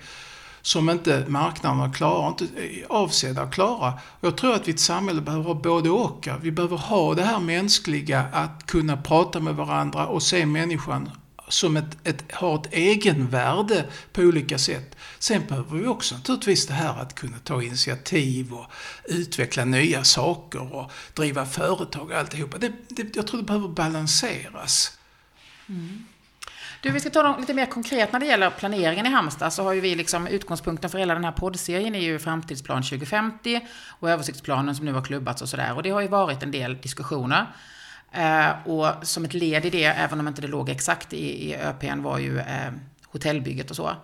Som 0.63 0.91
inte 0.91 1.25
marknaden 1.29 1.93
klarar, 1.93 2.29
inte 2.29 2.45
är 2.45 2.87
avsedda 2.89 3.43
att 3.43 3.55
klara. 3.55 3.93
Jag 4.21 4.37
tror 4.37 4.55
att 4.55 4.69
vi 4.69 4.73
i 4.73 4.75
ett 4.75 4.81
samhälle 4.81 5.21
behöver 5.21 5.45
ha 5.45 5.55
både 5.55 5.91
och. 5.91 6.29
Vi 6.43 6.53
behöver 6.53 6.77
ha 6.77 7.15
det 7.15 7.23
här 7.23 7.41
mänskliga, 7.41 8.25
att 8.33 8.67
kunna 8.67 8.97
prata 8.97 9.41
med 9.41 9.55
varandra 9.55 10.07
och 10.07 10.23
se 10.23 10.47
människan 10.47 11.11
som 11.53 11.77
ett, 11.77 11.99
ett, 12.05 12.33
har 12.33 12.61
ett 12.61 12.73
egenvärde 12.73 13.85
på 14.13 14.23
olika 14.23 14.59
sätt. 14.59 14.97
Sen 15.19 15.47
behöver 15.49 15.77
vi 15.77 15.87
också 15.87 16.15
naturligtvis 16.15 16.67
det 16.67 16.73
här 16.73 17.03
att 17.03 17.15
kunna 17.15 17.39
ta 17.39 17.63
initiativ 17.63 18.53
och 18.53 18.67
utveckla 19.05 19.65
nya 19.65 20.05
saker 20.05 20.75
och 20.75 20.93
driva 21.15 21.47
företag 21.47 22.11
och 22.11 22.17
alltihopa. 22.17 22.59
Det, 22.59 22.73
det, 22.89 23.17
jag 23.17 23.27
tror 23.27 23.41
det 23.41 23.47
behöver 23.47 23.69
balanseras. 23.69 24.99
Mm. 25.69 26.07
Du, 26.83 26.91
vi 26.91 27.01
ska 27.01 27.11
ta 27.11 27.37
lite 27.39 27.55
mer 27.55 27.67
konkret 27.67 28.13
när 28.13 28.21
det 28.21 28.27
gäller 28.27 28.51
planeringen 28.51 29.07
i 29.07 29.09
Halmstad. 29.09 29.53
Så 29.53 29.63
har 29.63 29.73
ju 29.73 29.81
vi 29.81 29.95
liksom 29.95 30.27
utgångspunkten 30.27 30.91
för 30.91 30.99
hela 30.99 31.15
den 31.15 31.25
här 31.25 31.33
poddserien 31.33 31.95
är 31.95 32.01
ju 32.01 32.19
Framtidsplan 32.19 32.83
2050 32.83 33.61
och 33.99 34.11
översiktsplanen 34.11 34.77
som 34.77 34.87
nu 34.87 34.93
har 34.93 35.03
klubbats 35.03 35.43
och 35.43 35.49
sådär. 35.49 35.77
Och 35.77 35.83
det 35.83 35.91
har 35.91 36.01
ju 36.01 36.09
varit 36.09 36.43
en 36.43 36.51
del 36.51 36.77
diskussioner. 36.81 37.47
Eh, 38.13 38.69
och 38.69 39.07
som 39.07 39.25
ett 39.25 39.35
led 39.35 39.67
i 39.67 39.71
det, 39.71 39.85
även 39.85 40.21
om 40.21 40.29
inte 40.29 40.43
det 40.43 40.49
låg 40.49 40.69
exakt 40.69 41.13
i, 41.13 41.51
i 41.51 41.57
ÖPn, 41.57 42.03
var 42.03 42.19
ju 42.19 42.39
eh, 42.39 42.73
hotellbygget 43.07 43.71
och 43.71 43.77
så. 43.77 43.97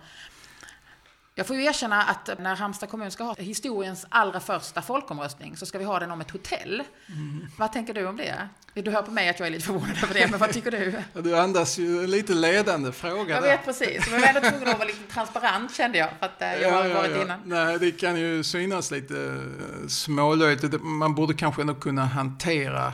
Jag 1.39 1.47
får 1.47 1.57
ju 1.57 1.65
erkänna 1.65 2.03
att 2.03 2.31
när 2.39 2.57
Halmstad 2.57 2.89
kommun 2.89 3.11
ska 3.11 3.25
ha 3.25 3.35
historiens 3.35 4.07
allra 4.09 4.41
första 4.41 4.83
folkomröstning 4.83 5.57
så 5.57 5.67
ska 5.67 5.79
vi 5.79 5.85
ha 5.85 5.99
den 5.99 6.11
om 6.11 6.21
ett 6.21 6.31
hotell. 6.31 6.83
Mm. 7.09 7.47
Vad 7.59 7.73
tänker 7.73 7.95
du 7.95 8.07
om 8.07 8.17
det? 8.17 8.49
Du 8.75 8.91
hör 8.91 9.03
på 9.03 9.11
mig 9.11 9.29
att 9.29 9.39
jag 9.39 9.47
är 9.47 9.51
lite 9.51 9.65
förvånad 9.65 9.97
över 10.03 10.15
det, 10.15 10.31
men 10.31 10.41
vad 10.41 10.53
tycker 10.53 10.71
du? 10.71 10.95
Du 11.23 11.39
andas 11.39 11.79
ju 11.79 12.05
en 12.05 12.11
lite 12.11 12.35
ledande 12.35 12.93
fråga 12.93 13.35
Jag 13.35 13.43
vet 13.43 13.65
precis, 13.65 14.11
men 14.11 14.21
jag 14.21 14.21
var 14.21 14.41
ändå 14.41 14.51
tvungen 14.51 14.69
att 14.69 14.79
vara 14.79 14.89
lite 14.89 15.13
transparent 15.13 15.75
kände 15.75 15.99
jag, 15.99 16.11
för 16.19 16.27
att 16.27 16.43
eh, 16.43 16.63
jag 16.63 16.73
har 16.73 16.89
varit 16.89 17.11
ja, 17.11 17.17
ja. 17.17 17.23
innan. 17.23 17.41
Nej, 17.45 17.79
det 17.79 17.91
kan 17.93 18.21
ju 18.21 18.45
synas 18.45 18.91
lite 18.91 19.17
eh, 19.17 19.89
smålöjligt. 19.89 20.83
Man 20.83 21.15
borde 21.15 21.35
kanske 21.35 21.63
ändå 21.63 21.75
kunna 21.75 22.05
hantera 22.05 22.93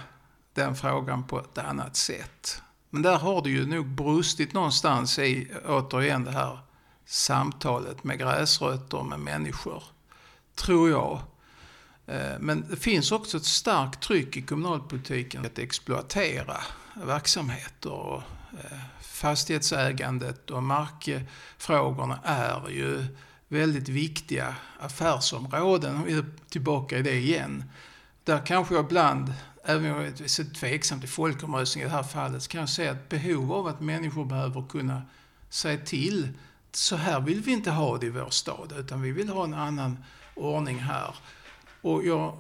den 0.55 0.75
frågan 0.75 1.25
på 1.25 1.41
ett 1.41 1.59
annat 1.59 1.97
sätt. 1.97 2.63
Men 2.91 3.03
där 3.03 3.19
har 3.19 3.43
det 3.43 3.51
ju 3.51 3.67
nog 3.67 3.87
brustit 3.87 4.53
någonstans 4.53 5.19
i, 5.19 5.53
återigen, 5.67 6.25
det 6.25 6.31
här 6.31 6.59
samtalet 7.07 8.05
med 8.05 8.19
gräsrötter, 8.19 9.03
med 9.03 9.21
människor. 9.21 9.83
Tror 10.55 10.91
jag. 10.91 11.21
Eh, 12.07 12.39
men 12.41 12.67
det 12.71 12.77
finns 12.77 13.13
också 13.13 13.37
ett 13.37 13.45
starkt 13.45 14.03
tryck 14.03 14.37
i 14.37 14.43
kommunalpolitiken 14.43 15.47
att 15.47 15.59
exploatera 15.59 16.57
verksamheter. 16.95 17.91
Och 17.91 18.23
eh, 18.53 18.79
fastighetsägandet 19.01 20.51
och 20.51 20.63
markfrågorna 20.63 22.19
är 22.25 22.69
ju 22.69 23.07
väldigt 23.49 23.89
viktiga 23.89 24.55
affärsområden. 24.81 26.05
Vi 26.05 26.13
är 26.13 26.25
tillbaka 26.49 26.99
i 26.99 27.03
det 27.03 27.15
igen. 27.15 27.65
Där 28.25 28.47
kanske 28.47 28.75
jag 28.75 28.85
ibland, 28.85 29.35
även 29.65 29.93
om 29.93 30.01
jag 30.01 30.07
är 30.07 30.55
tveksam 30.55 31.01
till 31.01 31.09
folkomröstning 31.09 31.85
i 31.85 31.87
det 31.87 31.93
här 31.93 32.03
fallet, 32.03 32.43
så 32.43 32.51
kan 32.51 32.61
jag 32.61 32.69
se 32.69 32.87
ett 32.87 33.09
behov 33.09 33.53
av 33.53 33.67
att 33.67 33.81
människor 33.81 34.25
behöver 34.25 34.69
kunna 34.69 35.03
säga 35.49 35.79
till 35.85 36.29
så 36.73 36.97
här 36.97 37.21
vill 37.21 37.41
vi 37.41 37.53
inte 37.53 37.71
ha 37.71 37.99
det 37.99 38.07
i 38.07 38.11
vår 38.11 38.31
stad, 38.31 38.75
utan 38.79 39.03
vi 39.03 39.13
vill 39.13 39.29
ha 39.29 39.45
en 39.45 39.55
annan 39.55 40.05
ordning 40.35 40.79
här. 40.79 41.15
Och 41.81 42.07
jag 42.07 42.37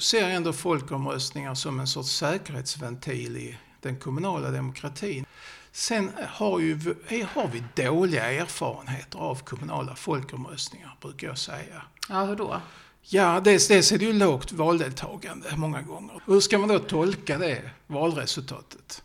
ser 0.00 0.28
ändå 0.28 0.52
folkomröstningar 0.52 1.54
som 1.54 1.80
en 1.80 1.86
sorts 1.86 2.10
säkerhetsventil 2.10 3.36
i 3.36 3.58
den 3.80 3.96
kommunala 3.96 4.50
demokratin. 4.50 5.26
Sen 5.72 6.10
har, 6.28 6.60
ju, 6.60 6.94
har 7.34 7.48
vi 7.48 7.64
dåliga 7.84 8.32
erfarenheter 8.32 9.18
av 9.18 9.34
kommunala 9.44 9.94
folkomröstningar, 9.94 10.96
brukar 11.00 11.26
jag 11.26 11.38
säga. 11.38 11.82
Ja, 12.08 12.24
hur 12.24 12.36
då? 12.36 12.60
Ja, 13.02 13.40
dels, 13.40 13.68
dels 13.68 13.92
är 13.92 13.98
det 13.98 14.04
ju 14.04 14.12
lågt 14.12 14.52
valdeltagande 14.52 15.56
många 15.56 15.82
gånger. 15.82 16.20
Hur 16.26 16.40
ska 16.40 16.58
man 16.58 16.68
då 16.68 16.78
tolka 16.78 17.38
det 17.38 17.70
valresultatet? 17.86 19.02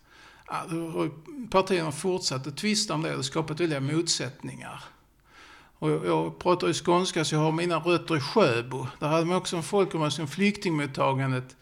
Ja, 0.47 0.65
partierna 1.51 1.91
fortsatt 1.91 2.47
att 2.47 2.57
tvista 2.57 2.93
om 2.93 3.01
det 3.01 3.15
och 3.15 3.25
skapat 3.25 3.59
väldiga 3.59 3.79
motsättningar. 3.79 4.83
Och 5.79 5.91
jag, 5.91 6.05
jag 6.05 6.39
pratar 6.39 6.67
ju 6.67 6.73
skånska 6.73 7.25
så 7.25 7.35
jag 7.35 7.39
har 7.39 7.51
mina 7.51 7.79
rötter 7.79 8.17
i 8.17 8.19
Sjöbo. 8.19 8.87
Där 8.99 9.07
hade 9.07 9.25
man 9.25 9.37
också 9.37 9.55
en 9.57 9.63
folkomröstning 9.63 10.23
om 10.25 10.31
flyktingmottagandet 10.31 11.55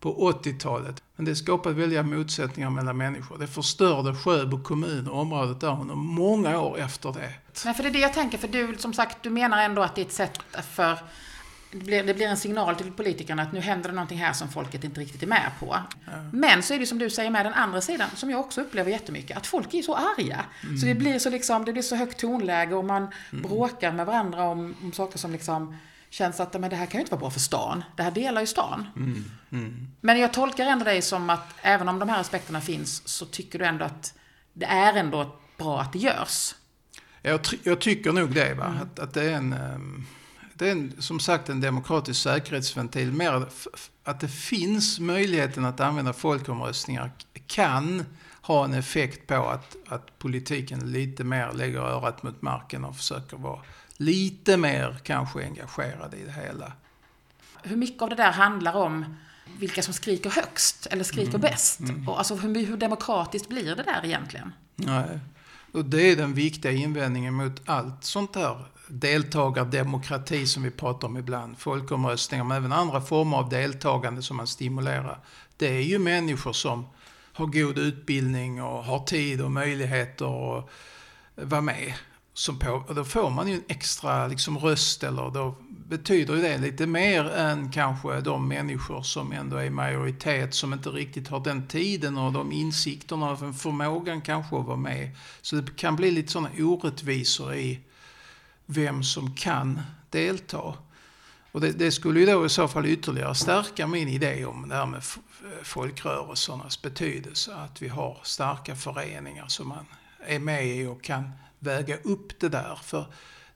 på 0.00 0.32
80-talet. 0.32 1.02
Men 1.16 1.24
det 1.24 1.36
skapade 1.36 1.74
väldiga 1.74 2.02
motsättningar 2.02 2.70
mellan 2.70 2.96
människor. 2.96 3.38
Det 3.38 3.46
förstörde 3.46 4.14
Sjöbo 4.14 4.62
kommun 4.62 5.08
och 5.08 5.20
området 5.20 5.60
där 5.60 5.80
under 5.80 5.94
många 5.94 6.60
år 6.60 6.78
efter 6.78 7.12
det. 7.12 7.32
Nej, 7.64 7.74
för 7.74 7.82
det 7.82 7.88
är 7.88 7.92
det 7.92 7.98
jag 7.98 8.14
tänker. 8.14 8.38
För 8.38 8.48
du, 8.48 8.76
som 8.78 8.92
sagt, 8.92 9.22
du 9.22 9.30
menar 9.30 9.62
ändå 9.62 9.82
att 9.82 9.94
det 9.94 10.00
är 10.00 10.06
ett 10.06 10.12
sätt 10.12 10.38
för 10.74 10.98
det 11.70 11.78
blir, 11.78 12.02
det 12.02 12.14
blir 12.14 12.26
en 12.26 12.36
signal 12.36 12.76
till 12.76 12.92
politikerna 12.92 13.42
att 13.42 13.52
nu 13.52 13.60
händer 13.60 13.88
det 13.88 13.94
någonting 13.94 14.18
här 14.18 14.32
som 14.32 14.48
folket 14.48 14.84
inte 14.84 15.00
riktigt 15.00 15.22
är 15.22 15.26
med 15.26 15.50
på. 15.60 15.78
Ja. 16.06 16.12
Men 16.32 16.62
så 16.62 16.74
är 16.74 16.78
det 16.78 16.86
som 16.86 16.98
du 16.98 17.10
säger 17.10 17.30
med 17.30 17.46
den 17.46 17.54
andra 17.54 17.80
sidan, 17.80 18.08
som 18.14 18.30
jag 18.30 18.40
också 18.40 18.60
upplever 18.60 18.90
jättemycket, 18.90 19.36
att 19.36 19.46
folk 19.46 19.74
är 19.74 19.82
så 19.82 19.94
arga. 19.94 20.44
Mm. 20.62 20.78
Så 20.78 20.86
det 20.86 20.94
blir 20.94 21.18
så, 21.18 21.30
liksom, 21.30 21.64
det 21.64 21.72
blir 21.72 21.82
så 21.82 21.96
högt 21.96 22.18
tonläge 22.18 22.74
och 22.74 22.84
man 22.84 23.08
mm. 23.32 23.42
bråkar 23.42 23.92
med 23.92 24.06
varandra 24.06 24.42
om, 24.42 24.74
om 24.82 24.92
saker 24.92 25.18
som 25.18 25.32
liksom 25.32 25.76
känns 26.10 26.40
att 26.40 26.60
men 26.60 26.70
det 26.70 26.76
här 26.76 26.86
kan 26.86 26.98
ju 26.98 27.00
inte 27.00 27.10
vara 27.10 27.20
bra 27.20 27.30
för 27.30 27.40
stan. 27.40 27.84
Det 27.96 28.02
här 28.02 28.10
delar 28.10 28.40
ju 28.40 28.46
stan. 28.46 28.86
Mm. 28.96 29.24
Mm. 29.52 29.88
Men 30.00 30.18
jag 30.18 30.32
tolkar 30.32 30.66
ändå 30.66 30.84
dig 30.84 31.02
som 31.02 31.30
att 31.30 31.54
även 31.62 31.88
om 31.88 31.98
de 31.98 32.08
här 32.08 32.20
aspekterna 32.20 32.60
finns 32.60 33.08
så 33.08 33.26
tycker 33.26 33.58
du 33.58 33.64
ändå 33.64 33.84
att 33.84 34.14
det 34.52 34.66
är 34.66 34.94
ändå 34.94 35.36
bra 35.56 35.80
att 35.80 35.92
det 35.92 35.98
görs. 35.98 36.54
Jag, 37.22 37.40
jag 37.62 37.80
tycker 37.80 38.12
nog 38.12 38.34
det. 38.34 38.54
Va? 38.54 38.66
Mm. 38.66 38.82
Att, 38.82 38.98
att 38.98 39.14
det 39.14 39.22
är 39.22 39.32
en... 39.32 39.52
Um 39.52 40.06
det 40.58 40.68
är 40.68 40.72
en, 40.72 40.92
som 40.98 41.20
sagt 41.20 41.48
en 41.48 41.60
demokratisk 41.60 42.22
säkerhetsventil. 42.22 43.12
Mer 43.12 43.48
att 44.04 44.20
det 44.20 44.28
finns 44.28 45.00
möjligheten 45.00 45.64
att 45.64 45.80
använda 45.80 46.12
folkomröstningar 46.12 47.10
kan 47.46 48.04
ha 48.42 48.64
en 48.64 48.74
effekt 48.74 49.26
på 49.26 49.34
att, 49.34 49.76
att 49.88 50.18
politiken 50.18 50.92
lite 50.92 51.24
mer 51.24 51.52
lägger 51.52 51.78
örat 51.78 52.22
mot 52.22 52.42
marken 52.42 52.84
och 52.84 52.96
försöker 52.96 53.36
vara 53.36 53.60
lite 53.96 54.56
mer 54.56 54.98
kanske 55.02 55.44
engagerad 55.44 56.14
i 56.14 56.24
det 56.24 56.32
hela. 56.32 56.72
Hur 57.62 57.76
mycket 57.76 58.02
av 58.02 58.08
det 58.08 58.16
där 58.16 58.32
handlar 58.32 58.76
om 58.76 59.16
vilka 59.58 59.82
som 59.82 59.94
skriker 59.94 60.30
högst 60.30 60.86
eller 60.86 61.04
skriker 61.04 61.28
mm. 61.28 61.40
bäst? 61.40 61.80
Mm. 61.80 62.08
Och 62.08 62.18
alltså 62.18 62.34
hur, 62.34 62.66
hur 62.66 62.76
demokratiskt 62.76 63.48
blir 63.48 63.76
det 63.76 63.82
där 63.82 64.00
egentligen? 64.04 64.52
Nej. 64.76 65.20
Och 65.76 65.84
det 65.84 66.10
är 66.10 66.16
den 66.16 66.34
viktiga 66.34 66.72
invändningen 66.72 67.34
mot 67.34 67.62
allt 67.64 68.04
sånt 68.04 68.32
där 68.32 68.64
deltagardemokrati 68.88 70.46
som 70.46 70.62
vi 70.62 70.70
pratar 70.70 71.08
om 71.08 71.16
ibland, 71.16 71.58
folkomröstningar, 71.58 72.44
men 72.44 72.56
även 72.56 72.72
andra 72.72 73.00
former 73.00 73.36
av 73.36 73.48
deltagande 73.48 74.22
som 74.22 74.36
man 74.36 74.46
stimulerar. 74.46 75.18
Det 75.56 75.66
är 75.66 75.80
ju 75.80 75.98
människor 75.98 76.52
som 76.52 76.86
har 77.32 77.46
god 77.46 77.78
utbildning 77.78 78.62
och 78.62 78.84
har 78.84 78.98
tid 78.98 79.40
och 79.40 79.50
möjligheter 79.50 80.58
att 80.58 80.68
vara 81.34 81.60
med. 81.60 81.94
Som 82.32 82.58
på, 82.58 82.84
och 82.88 82.94
då 82.94 83.04
får 83.04 83.30
man 83.30 83.48
ju 83.48 83.54
en 83.54 83.64
extra 83.68 84.26
liksom, 84.26 84.58
röst, 84.58 85.02
eller 85.02 85.30
då 85.30 85.56
betyder 85.88 86.36
det 86.36 86.58
lite 86.58 86.86
mer 86.86 87.24
än 87.24 87.70
kanske 87.70 88.20
de 88.20 88.48
människor 88.48 89.02
som 89.02 89.32
ändå 89.32 89.56
är 89.56 89.70
majoritet, 89.70 90.54
som 90.54 90.72
inte 90.72 90.88
riktigt 90.88 91.28
har 91.28 91.40
den 91.40 91.68
tiden 91.68 92.18
och 92.18 92.32
de 92.32 92.52
insikterna 92.52 93.30
och 93.30 93.38
förmågan 93.38 94.20
kanske 94.20 94.56
att 94.56 94.66
vara 94.66 94.76
med. 94.76 95.10
Så 95.42 95.56
det 95.56 95.76
kan 95.76 95.96
bli 95.96 96.10
lite 96.10 96.32
sådana 96.32 96.50
orättvisor 96.58 97.54
i 97.54 97.80
vem 98.66 99.02
som 99.02 99.34
kan 99.34 99.80
delta. 100.10 100.74
Och 101.52 101.60
det, 101.60 101.72
det, 101.72 101.92
skulle 101.92 102.20
ju 102.20 102.26
då 102.26 102.46
i 102.46 102.48
så 102.48 102.68
fall 102.68 102.86
ytterligare 102.86 103.34
stärka 103.34 103.86
min 103.86 104.08
idé 104.08 104.44
om 104.44 104.68
det 104.68 104.74
här 104.74 104.86
med 104.86 105.02
folkrörelsernas 105.62 106.82
betydelse. 106.82 107.54
Att 107.54 107.82
vi 107.82 107.88
har 107.88 108.18
starka 108.22 108.76
föreningar 108.76 109.46
som 109.48 109.68
man 109.68 109.86
är 110.26 110.38
med 110.38 110.66
i 110.66 110.86
och 110.86 111.02
kan 111.02 111.30
väga 111.58 111.96
upp 111.96 112.40
det 112.40 112.48
där. 112.48 112.78
För 112.82 113.06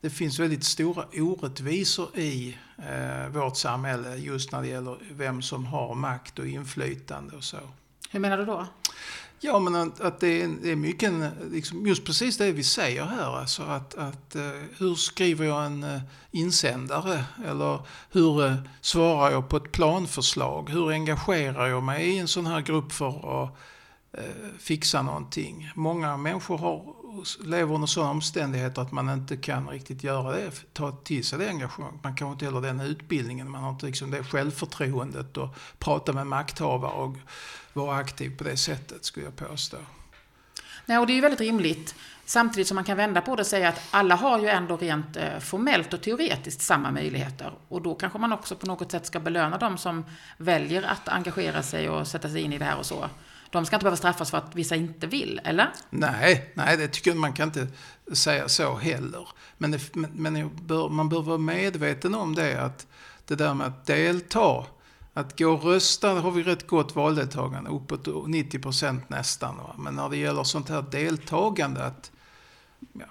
det 0.00 0.10
finns 0.10 0.38
väldigt 0.38 0.64
stora 0.64 1.04
orättvisor 1.12 2.18
i 2.18 2.56
eh, 2.78 3.28
vårt 3.28 3.56
samhälle 3.56 4.16
just 4.16 4.52
när 4.52 4.62
det 4.62 4.68
gäller 4.68 4.98
vem 5.10 5.42
som 5.42 5.66
har 5.66 5.94
makt 5.94 6.38
och 6.38 6.46
inflytande 6.46 7.36
och 7.36 7.44
så. 7.44 7.58
Hur 8.10 8.20
menar 8.20 8.38
du 8.38 8.44
då? 8.44 8.66
Ja, 9.42 9.58
men 9.58 9.74
att, 9.74 10.00
att 10.00 10.20
det, 10.20 10.42
är, 10.42 10.48
det 10.62 10.70
är 10.70 10.76
mycket 10.76 11.12
liksom, 11.50 11.86
just 11.86 12.04
precis 12.04 12.38
det 12.38 12.52
vi 12.52 12.64
säger 12.64 13.04
här. 13.04 13.36
Alltså 13.38 13.62
att, 13.62 13.94
att 13.94 14.36
uh, 14.36 14.42
hur 14.78 14.94
skriver 14.94 15.46
jag 15.46 15.66
en 15.66 15.84
uh, 15.84 16.00
insändare? 16.30 17.24
Eller 17.46 17.78
hur 18.10 18.44
uh, 18.44 18.54
svarar 18.80 19.30
jag 19.30 19.48
på 19.48 19.56
ett 19.56 19.72
planförslag? 19.72 20.70
Hur 20.70 20.90
engagerar 20.90 21.66
jag 21.66 21.82
mig 21.82 22.08
i 22.08 22.18
en 22.18 22.28
sån 22.28 22.46
här 22.46 22.60
grupp 22.60 22.92
för 22.92 23.44
att 23.44 23.56
fixa 24.58 25.02
någonting? 25.02 25.70
Många 25.74 26.16
människor 26.16 26.58
har, 26.58 26.94
lever 27.40 27.74
under 27.74 27.86
sådana 27.86 28.10
omständigheter 28.10 28.82
att 28.82 28.92
man 28.92 29.10
inte 29.10 29.36
kan 29.36 29.68
riktigt 29.68 30.04
göra 30.04 30.32
det, 30.32 30.50
ta 30.72 30.92
till 30.92 31.24
sig 31.24 31.38
det 31.38 31.48
engagemanget. 31.48 32.04
Man 32.04 32.16
kanske 32.16 32.32
inte 32.32 32.44
heller 32.44 32.60
den 32.60 32.80
utbildningen, 32.80 33.50
man 33.50 33.62
har 33.62 33.70
inte 33.70 33.86
liksom 33.86 34.10
det 34.10 34.24
självförtroendet 34.24 35.36
och 35.36 35.56
prata 35.78 36.12
med 36.12 36.26
makthavare 36.26 36.92
och 36.92 37.16
vara 37.72 37.96
aktiv 37.96 38.36
på 38.38 38.44
det 38.44 38.56
sättet, 38.56 39.04
skulle 39.04 39.26
jag 39.26 39.36
påstå. 39.36 39.76
Nej, 40.86 40.98
och 40.98 41.06
det 41.06 41.12
är 41.12 41.14
ju 41.14 41.20
väldigt 41.20 41.40
rimligt. 41.40 41.94
Samtidigt 42.24 42.68
som 42.68 42.74
man 42.74 42.84
kan 42.84 42.96
vända 42.96 43.20
på 43.20 43.36
det 43.36 43.40
och 43.40 43.46
säga 43.46 43.68
att 43.68 43.80
alla 43.90 44.14
har 44.14 44.38
ju 44.38 44.48
ändå 44.48 44.76
rent 44.76 45.16
eh, 45.16 45.38
formellt 45.38 45.92
och 45.92 46.00
teoretiskt 46.00 46.62
samma 46.62 46.90
möjligheter. 46.90 47.52
Och 47.68 47.82
då 47.82 47.94
kanske 47.94 48.18
man 48.18 48.32
också 48.32 48.56
på 48.56 48.66
något 48.66 48.90
sätt 48.90 49.06
ska 49.06 49.20
belöna 49.20 49.58
de 49.58 49.78
som 49.78 50.04
väljer 50.36 50.82
att 50.82 51.08
engagera 51.08 51.62
sig 51.62 51.88
och 51.90 52.06
sätta 52.06 52.28
sig 52.28 52.40
in 52.42 52.52
i 52.52 52.58
det 52.58 52.64
här 52.64 52.78
och 52.78 52.86
så. 52.86 53.08
De 53.50 53.66
ska 53.66 53.76
inte 53.76 53.84
behöva 53.84 53.96
straffas 53.96 54.30
för 54.30 54.38
att 54.38 54.54
vissa 54.54 54.76
inte 54.76 55.06
vill, 55.06 55.40
eller? 55.44 55.72
Nej, 55.90 56.52
nej 56.54 56.76
det 56.76 56.88
tycker 56.88 57.10
jag 57.10 57.18
man 57.18 57.32
kan 57.32 57.48
inte 57.48 57.68
säga 58.12 58.48
så 58.48 58.76
heller. 58.76 59.28
Men, 59.58 59.70
det, 59.70 59.94
men 59.94 60.50
bör, 60.62 60.88
man 60.88 61.08
bör 61.08 61.22
vara 61.22 61.38
medveten 61.38 62.14
om 62.14 62.34
det 62.34 62.62
att 62.62 62.86
det 63.26 63.34
där 63.34 63.54
med 63.54 63.66
att 63.66 63.86
delta 63.86 64.64
Att 65.14 65.38
gå 65.38 65.50
och 65.52 65.64
rösta 65.64 66.08
har 66.08 66.30
vi 66.30 66.42
rätt 66.42 66.66
gott 66.66 66.96
valdeltagande, 66.96 67.70
uppåt 67.70 68.28
90 68.28 68.58
procent 68.58 69.10
nästan. 69.10 69.56
Va? 69.56 69.74
Men 69.78 69.94
när 69.94 70.08
det 70.08 70.16
gäller 70.16 70.44
sånt 70.44 70.68
här 70.68 70.82
deltagande, 70.90 71.84
att 71.84 72.10
ja, 72.92 73.06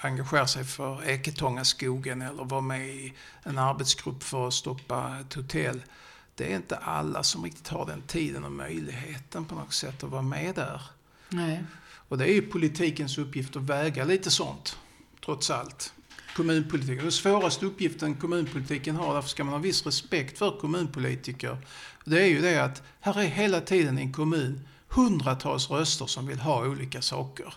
engagera 0.00 0.46
sig 0.46 0.64
för 0.64 1.08
Eketångaskogen 1.08 2.22
eller 2.22 2.44
vara 2.44 2.60
med 2.60 2.88
i 2.88 3.14
en 3.42 3.58
arbetsgrupp 3.58 4.22
för 4.22 4.48
att 4.48 4.54
stoppa 4.54 5.18
ett 5.20 5.34
hotell. 5.34 5.82
Det 6.38 6.52
är 6.52 6.56
inte 6.56 6.76
alla 6.76 7.22
som 7.22 7.44
riktigt 7.44 7.68
har 7.68 7.86
den 7.86 8.02
tiden 8.02 8.44
och 8.44 8.52
möjligheten 8.52 9.44
på 9.44 9.54
något 9.54 9.72
sätt 9.72 10.04
att 10.04 10.10
vara 10.10 10.22
med 10.22 10.54
där. 10.54 10.82
Nej. 11.28 11.64
Och 12.08 12.18
det 12.18 12.24
är 12.24 12.32
ju 12.32 12.42
politikens 12.42 13.18
uppgift 13.18 13.56
att 13.56 13.62
väga 13.62 14.04
lite 14.04 14.30
sånt, 14.30 14.76
trots 15.24 15.50
allt. 15.50 15.92
Kommunpolitiken. 16.36 17.02
Den 17.02 17.12
svåraste 17.12 17.66
uppgiften 17.66 18.14
kommunpolitiken 18.14 18.96
har, 18.96 19.14
därför 19.14 19.28
ska 19.28 19.44
man 19.44 19.54
ha 19.54 19.60
viss 19.60 19.86
respekt 19.86 20.38
för 20.38 20.60
kommunpolitiker. 20.60 21.58
Det 22.04 22.22
är 22.22 22.26
ju 22.26 22.40
det 22.40 22.64
att 22.64 22.82
här 23.00 23.20
är 23.20 23.26
hela 23.26 23.60
tiden 23.60 23.98
i 23.98 24.02
en 24.02 24.12
kommun 24.12 24.68
hundratals 24.88 25.70
röster 25.70 26.06
som 26.06 26.26
vill 26.26 26.40
ha 26.40 26.66
olika 26.66 27.02
saker. 27.02 27.54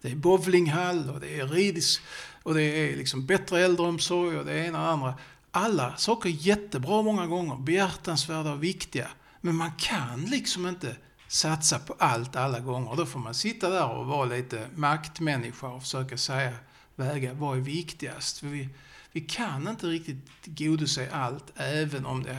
Det 0.00 0.10
är 0.10 0.16
bowlinghall 0.16 1.10
och 1.10 1.20
det 1.20 1.40
är 1.40 1.46
ridis 1.46 2.00
och 2.42 2.54
det 2.54 2.62
är 2.62 2.96
liksom 2.96 3.26
bättre 3.26 3.60
äldreomsorg 3.60 4.38
och 4.38 4.44
det 4.44 4.58
ena 4.58 4.78
och 4.78 4.84
det 4.84 4.90
andra. 4.92 5.14
Alla 5.56 5.96
saker 5.96 6.28
är 6.28 6.32
jättebra 6.32 7.02
många 7.02 7.26
gånger, 7.26 7.56
behjärtansvärda 7.56 8.52
och 8.52 8.62
viktiga. 8.62 9.08
Men 9.40 9.54
man 9.54 9.72
kan 9.78 10.20
liksom 10.20 10.66
inte 10.66 10.96
satsa 11.28 11.78
på 11.78 11.96
allt 11.98 12.36
alla 12.36 12.60
gånger. 12.60 12.96
Då 12.96 13.06
får 13.06 13.20
man 13.20 13.34
sitta 13.34 13.70
där 13.70 13.90
och 13.90 14.06
vara 14.06 14.24
lite 14.24 14.66
maktmänniska 14.74 15.66
och 15.66 15.82
försöka 15.82 16.16
säga, 16.16 16.52
väga 16.96 17.32
vad 17.32 17.56
är 17.56 17.60
viktigast. 17.60 18.38
För 18.38 18.46
vi, 18.46 18.68
vi 19.12 19.20
kan 19.20 19.68
inte 19.68 19.86
riktigt 19.86 20.42
tillgodose 20.42 21.10
allt, 21.12 21.52
även 21.56 22.06
om 22.06 22.22
det 22.22 22.38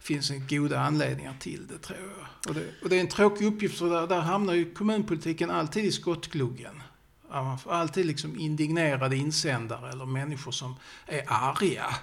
finns 0.00 0.30
en 0.30 0.46
goda 0.46 0.80
anledningar 0.80 1.36
till 1.40 1.66
det, 1.66 1.78
tror 1.78 1.98
jag. 1.98 2.48
Och 2.48 2.54
det, 2.54 2.66
och 2.82 2.88
det 2.88 2.96
är 2.96 3.00
en 3.00 3.08
tråkig 3.08 3.46
uppgift, 3.46 3.78
för 3.78 3.90
där, 3.90 4.06
där 4.06 4.20
hamnar 4.20 4.54
ju 4.54 4.74
kommunpolitiken 4.74 5.50
alltid 5.50 5.84
i 5.84 5.92
skottgluggen. 5.92 6.82
Man 7.30 7.58
får 7.58 7.72
alltid 7.72 8.06
liksom 8.06 8.40
indignerade 8.40 9.16
insändare 9.16 9.90
eller 9.90 10.06
människor 10.06 10.52
som 10.52 10.74
är 11.06 11.24
arga 11.26 11.94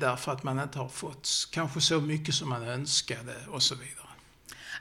därför 0.00 0.32
att 0.32 0.42
man 0.42 0.60
inte 0.60 0.78
har 0.78 0.88
fått 0.88 1.48
kanske 1.50 1.80
så 1.80 2.00
mycket 2.00 2.34
som 2.34 2.48
man 2.48 2.68
önskade 2.68 3.34
och 3.50 3.62
så 3.62 3.74
vidare. 3.74 4.06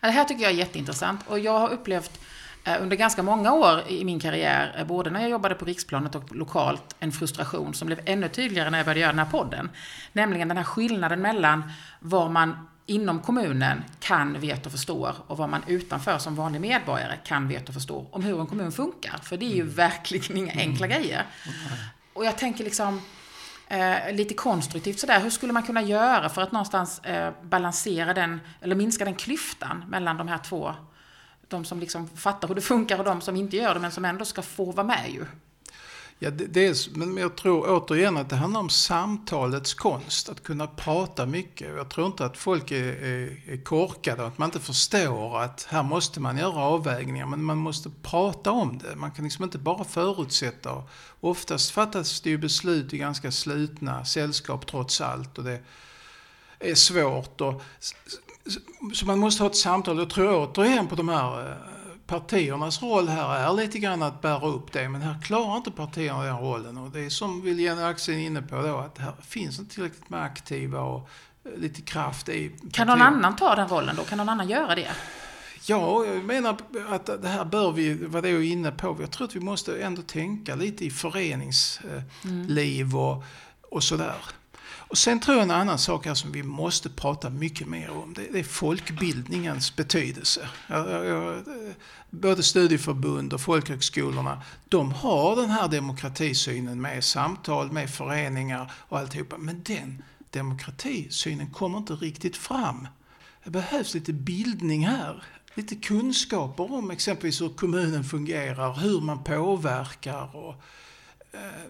Det 0.01 0.11
här 0.11 0.23
tycker 0.23 0.43
jag 0.43 0.51
är 0.51 0.55
jätteintressant 0.55 1.21
och 1.27 1.39
jag 1.39 1.59
har 1.59 1.69
upplevt 1.69 2.19
eh, 2.63 2.81
under 2.81 2.97
ganska 2.97 3.23
många 3.23 3.53
år 3.53 3.83
i 3.87 4.05
min 4.05 4.19
karriär, 4.19 4.75
eh, 4.77 4.85
både 4.85 5.09
när 5.09 5.21
jag 5.21 5.29
jobbade 5.29 5.55
på 5.55 5.65
riksplanet 5.65 6.15
och 6.15 6.35
lokalt, 6.35 6.95
en 6.99 7.11
frustration 7.11 7.73
som 7.73 7.85
blev 7.85 7.99
ännu 8.05 8.29
tydligare 8.29 8.69
när 8.69 8.77
jag 8.77 8.85
började 8.85 8.99
göra 8.99 9.11
den 9.11 9.19
här 9.19 9.31
podden. 9.31 9.69
Nämligen 10.13 10.47
den 10.47 10.57
här 10.57 10.63
skillnaden 10.63 11.21
mellan 11.21 11.71
vad 11.99 12.31
man 12.31 12.67
inom 12.85 13.19
kommunen 13.19 13.83
kan, 13.99 14.39
vet 14.41 14.65
och 14.65 14.71
förstår 14.71 15.15
och 15.27 15.37
vad 15.37 15.49
man 15.49 15.61
utanför 15.67 16.17
som 16.17 16.35
vanlig 16.35 16.61
medborgare 16.61 17.17
kan, 17.25 17.47
vet 17.47 17.67
och 17.67 17.73
förstår 17.73 18.07
om 18.11 18.23
hur 18.23 18.39
en 18.39 18.47
kommun 18.47 18.71
funkar. 18.71 19.19
För 19.23 19.37
det 19.37 19.45
är 19.45 19.55
ju 19.55 19.61
mm. 19.61 19.73
verkligen 19.73 20.37
inga 20.37 20.53
enkla 20.53 20.85
mm. 20.85 21.01
grejer. 21.01 21.25
Och 22.13 22.25
jag 22.25 22.37
tänker 22.37 22.63
liksom, 22.63 23.01
eh, 23.67 24.13
lite 24.13 24.33
konstruktivt 24.33 24.99
sådär. 24.99 25.19
Hur 25.19 25.29
skulle 25.29 25.53
man 25.53 25.63
kunna 25.63 25.81
göra 25.81 26.29
för 26.29 26.41
att 26.41 26.51
någonstans 26.51 26.99
eh, 26.99 27.33
balansera 27.43 28.13
den, 28.13 28.41
eller 28.61 28.75
minska 28.75 29.05
den 29.05 29.15
klyftan 29.15 29.85
mellan 29.87 30.17
de 30.17 30.27
här 30.27 30.37
två? 30.37 30.73
De 31.47 31.65
som 31.65 31.79
liksom 31.79 32.07
fattar 32.07 32.47
hur 32.47 32.55
det 32.55 32.61
funkar 32.61 32.99
och 32.99 33.05
de 33.05 33.21
som 33.21 33.35
inte 33.35 33.57
gör 33.57 33.73
det, 33.73 33.79
men 33.79 33.91
som 33.91 34.05
ändå 34.05 34.25
ska 34.25 34.41
få 34.41 34.71
vara 34.71 34.87
med 34.87 35.09
ju. 35.09 35.25
Ja, 36.19 36.31
dels, 36.31 36.89
men 36.95 37.17
jag 37.17 37.35
tror 37.35 37.69
återigen 37.69 38.17
att 38.17 38.29
det 38.29 38.35
handlar 38.35 38.59
om 38.59 38.69
samtalets 38.69 39.73
konst. 39.73 40.29
Att 40.29 40.43
kunna 40.43 40.67
prata 40.67 41.25
mycket. 41.25 41.75
Jag 41.75 41.89
tror 41.89 42.07
inte 42.07 42.25
att 42.25 42.37
folk 42.37 42.71
är, 42.71 42.83
är, 42.83 43.43
är 43.47 43.63
korkade, 43.63 44.25
att 44.25 44.37
man 44.37 44.47
inte 44.47 44.59
förstår 44.59 45.41
att 45.41 45.67
här 45.69 45.83
måste 45.83 46.19
man 46.19 46.37
göra 46.37 46.59
avvägningar, 46.59 47.25
men 47.25 47.43
man 47.43 47.57
måste 47.57 47.89
prata 48.01 48.51
om 48.51 48.77
det. 48.77 48.95
Man 48.95 49.11
kan 49.11 49.25
liksom 49.25 49.43
inte 49.43 49.57
bara 49.57 49.83
förutsätta. 49.83 50.83
Oftast 51.19 51.71
fattas 51.71 52.21
det 52.21 52.29
ju 52.29 52.37
beslut 52.37 52.93
i 52.93 52.97
ganska 52.97 53.31
slutna 53.31 54.05
sällskap 54.05 54.67
trots 54.67 55.01
allt. 55.01 55.37
Och 55.37 55.43
det 55.43 55.61
är 56.59 56.75
svårt. 56.75 57.41
Och, 57.41 57.61
så 58.93 59.05
man 59.05 59.19
måste 59.19 59.43
ha 59.43 59.49
ett 59.49 59.55
samtal. 59.55 59.97
Jag 59.97 60.09
tror 60.09 60.49
återigen 60.49 60.87
på 60.87 60.95
de 60.95 61.09
här 61.09 61.51
eh, 61.51 61.74
partiernas 62.07 62.81
roll 62.81 63.07
här 63.07 63.35
är 63.35 63.53
lite 63.53 63.79
grann 63.79 64.03
att 64.03 64.21
bära 64.21 64.47
upp 64.47 64.71
det, 64.71 64.89
men 64.89 65.01
här 65.01 65.21
klarar 65.23 65.57
inte 65.57 65.71
partierna 65.71 66.23
den 66.23 66.37
rollen. 66.37 66.77
Och 66.77 66.91
det 66.91 66.99
är 66.99 67.09
som 67.09 67.41
William 67.41 67.83
Axel 67.83 68.15
är 68.15 68.19
inne 68.19 68.41
på 68.41 68.61
då, 68.61 68.77
att 68.77 68.97
här 68.97 69.13
finns 69.21 69.59
inte 69.59 69.75
tillräckligt 69.75 70.09
med 70.09 70.23
aktiva 70.23 70.79
och 70.79 71.09
eh, 71.45 71.51
lite 71.57 71.81
kraft 71.81 72.29
i 72.29 72.49
partierna. 72.49 72.71
Kan 72.71 72.87
någon 72.87 73.01
annan 73.01 73.35
ta 73.35 73.55
den 73.55 73.67
rollen 73.67 73.95
då? 73.95 74.03
Kan 74.03 74.17
någon 74.17 74.29
annan 74.29 74.49
göra 74.49 74.75
det? 74.75 74.91
Ja, 75.67 76.05
jag 76.05 76.23
menar 76.23 76.57
att 76.89 77.05
det 77.21 77.27
här 77.27 77.45
bör 77.45 77.71
vi, 77.71 77.93
vad 77.93 78.23
det 78.23 78.29
är 78.29 78.41
inne 78.41 78.71
på, 78.71 78.97
jag 78.99 79.11
tror 79.11 79.27
att 79.27 79.35
vi 79.35 79.39
måste 79.39 79.83
ändå 79.83 80.01
tänka 80.01 80.55
lite 80.55 80.85
i 80.85 80.91
föreningsliv 80.91 82.85
mm. 82.85 82.95
och, 82.95 83.23
och 83.61 83.83
sådär. 83.83 84.15
Och 84.77 84.97
sen 84.97 85.19
tror 85.19 85.37
jag 85.37 85.43
en 85.43 85.51
annan 85.51 85.79
sak 85.79 86.05
här 86.05 86.13
som 86.13 86.31
vi 86.31 86.43
måste 86.43 86.89
prata 86.89 87.29
mycket 87.29 87.67
mer 87.67 87.89
om. 87.89 88.13
Det, 88.13 88.27
det 88.31 88.39
är 88.39 88.43
folkbildningens 88.43 89.75
betydelse. 89.75 90.49
Både 92.09 92.43
studieförbund 92.43 93.33
och 93.33 93.41
folkhögskolorna, 93.41 94.41
de 94.69 94.91
har 94.91 95.35
den 95.35 95.49
här 95.49 95.67
demokratisynen 95.67 96.81
med 96.81 97.03
samtal, 97.03 97.71
med 97.71 97.89
föreningar 97.89 98.71
och 98.77 98.99
alltihopa. 98.99 99.37
Men 99.37 99.63
den 99.63 100.03
demokratisynen 100.29 101.51
kommer 101.51 101.77
inte 101.77 101.93
riktigt 101.93 102.37
fram. 102.37 102.87
Det 103.43 103.49
behövs 103.49 103.93
lite 103.93 104.13
bildning 104.13 104.87
här. 104.87 105.23
Lite 105.53 105.75
kunskaper 105.75 106.73
om 106.73 106.91
exempelvis 106.91 107.41
hur 107.41 107.49
kommunen 107.49 108.03
fungerar, 108.03 108.73
hur 108.73 109.01
man 109.01 109.23
påverkar 109.23 110.35
och 110.35 110.55
Eh, 110.55 110.84